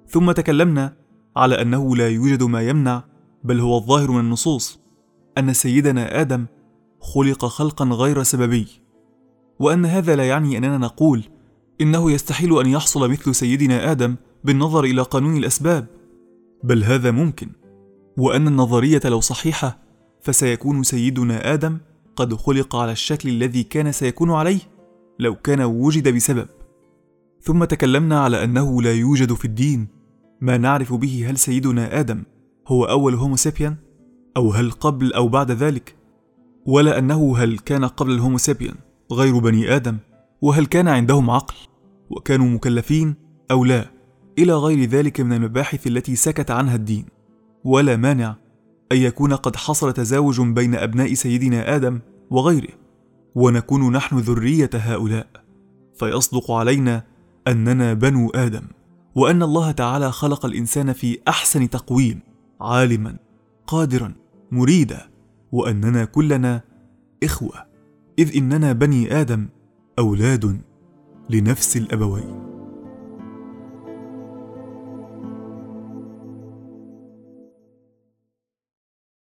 ثم 0.09 0.33
تكلمنا 0.33 1.02
على 1.37 1.62
أنه 1.62 1.97
لا 1.97 2.09
يوجد 2.09 2.42
ما 2.42 2.62
يمنع 2.62 3.05
بل 3.45 3.61
هو 3.61 3.79
الظاهر 3.79 4.11
من 4.11 4.21
النصوص 4.21 4.81
أن 5.38 5.53
سيدنا 5.53 6.21
آدم 6.21 6.47
خلق 7.01 7.45
خلقا 7.45 7.85
غير 7.85 8.23
سببي. 8.23 8.66
وأن 9.59 9.87
هذا 9.87 10.16
لا 10.16 10.29
يعني 10.29 10.59
أننا 10.59 10.79
نقول 10.79 11.25
إنه 11.81 12.12
يستحيل 12.12 12.61
أن 12.61 12.66
يحصل 12.66 13.11
مثل 13.11 13.35
سيدنا 13.35 13.90
آدم 13.90 14.16
بالنظر 14.45 14.85
إلى 14.85 15.03
قانون 15.03 15.37
الأسباب. 15.37 15.87
بل 16.64 16.85
هذا 16.85 17.11
ممكن. 17.11 17.49
وأن 18.18 18.49
النظرية 18.49 19.01
لو 19.05 19.21
صحيحة 19.21 19.79
فسيكون 20.21 20.83
سيدنا 20.83 21.55
آدم 21.55 21.79
قد 22.16 22.35
خلق 22.35 22.77
على 22.77 22.92
الشكل 22.92 23.29
الذي 23.29 23.62
كان 23.62 23.92
سيكون 23.92 24.31
عليه 24.31 24.61
لو 25.18 25.35
كان 25.35 25.62
وجد 25.62 26.14
بسبب. 26.14 26.49
ثم 27.40 27.64
تكلمنا 27.64 28.21
على 28.21 28.45
أنه 28.45 28.83
لا 28.83 28.92
يوجد 28.92 29.33
في 29.33 29.45
الدين 29.45 30.02
ما 30.42 30.57
نعرف 30.57 30.92
به 30.92 31.26
هل 31.31 31.37
سيدنا 31.37 32.00
آدم 32.00 32.22
هو 32.68 32.85
أول 32.85 33.14
هوموسيبيان 33.14 33.76
أو 34.37 34.50
هل 34.50 34.70
قبل 34.70 35.12
أو 35.12 35.28
بعد 35.28 35.50
ذلك 35.50 35.96
ولا 36.66 36.98
أنه 36.98 37.38
هل 37.38 37.59
كان 37.59 37.85
قبل 37.85 38.11
الهوموسيبيان 38.11 38.74
غير 39.12 39.38
بني 39.38 39.76
آدم 39.76 39.98
وهل 40.42 40.66
كان 40.66 40.88
عندهم 40.88 41.31
عقل 41.31 41.55
وكانوا 42.11 42.46
مكلفين 42.46 43.14
أو 43.50 43.64
لا. 43.64 43.90
إلى 44.38 44.55
غير 44.55 44.88
ذلك 44.88 45.20
من 45.20 45.33
المباحث 45.33 45.87
التي 45.87 46.16
سكت 46.16 46.50
عنها 46.50 46.74
الدين 46.74 47.07
ولا 47.64 47.96
مانع 47.96 48.37
أن 48.92 48.96
يكون 48.96 49.35
قد 49.35 49.57
حصل 49.57 49.92
تزاوج 49.92 50.40
بين 50.40 50.74
أبناء 50.74 51.14
سيدنا 51.14 51.76
آدم 51.76 52.00
وغيره 52.31 52.72
ونكون 53.35 53.92
نحن 53.92 54.16
ذرية 54.16 54.70
هؤلاء. 54.74 55.26
فيصدق 55.98 56.50
علينا 56.50 57.05
أننا 57.48 57.94
بنو 57.94 58.31
آدم. 58.31 58.62
وأن 59.14 59.42
الله 59.42 59.70
تعالى 59.70 60.12
خلق 60.12 60.46
الإنسان 60.46 60.92
في 60.92 61.18
أحسن 61.29 61.70
تقويم 61.70 62.20
عالما 62.61 63.16
قادرا 63.66 64.14
مريدا 64.53 65.09
وأننا 65.53 66.05
كلنا 66.05 66.61
إخوة 67.25 67.66
إذ 68.18 68.37
إننا 68.37 68.72
بني 68.72 69.20
آدم 69.20 69.48
أولاد 69.98 70.61
لنفس 71.31 71.77
الأبوين. 71.77 72.52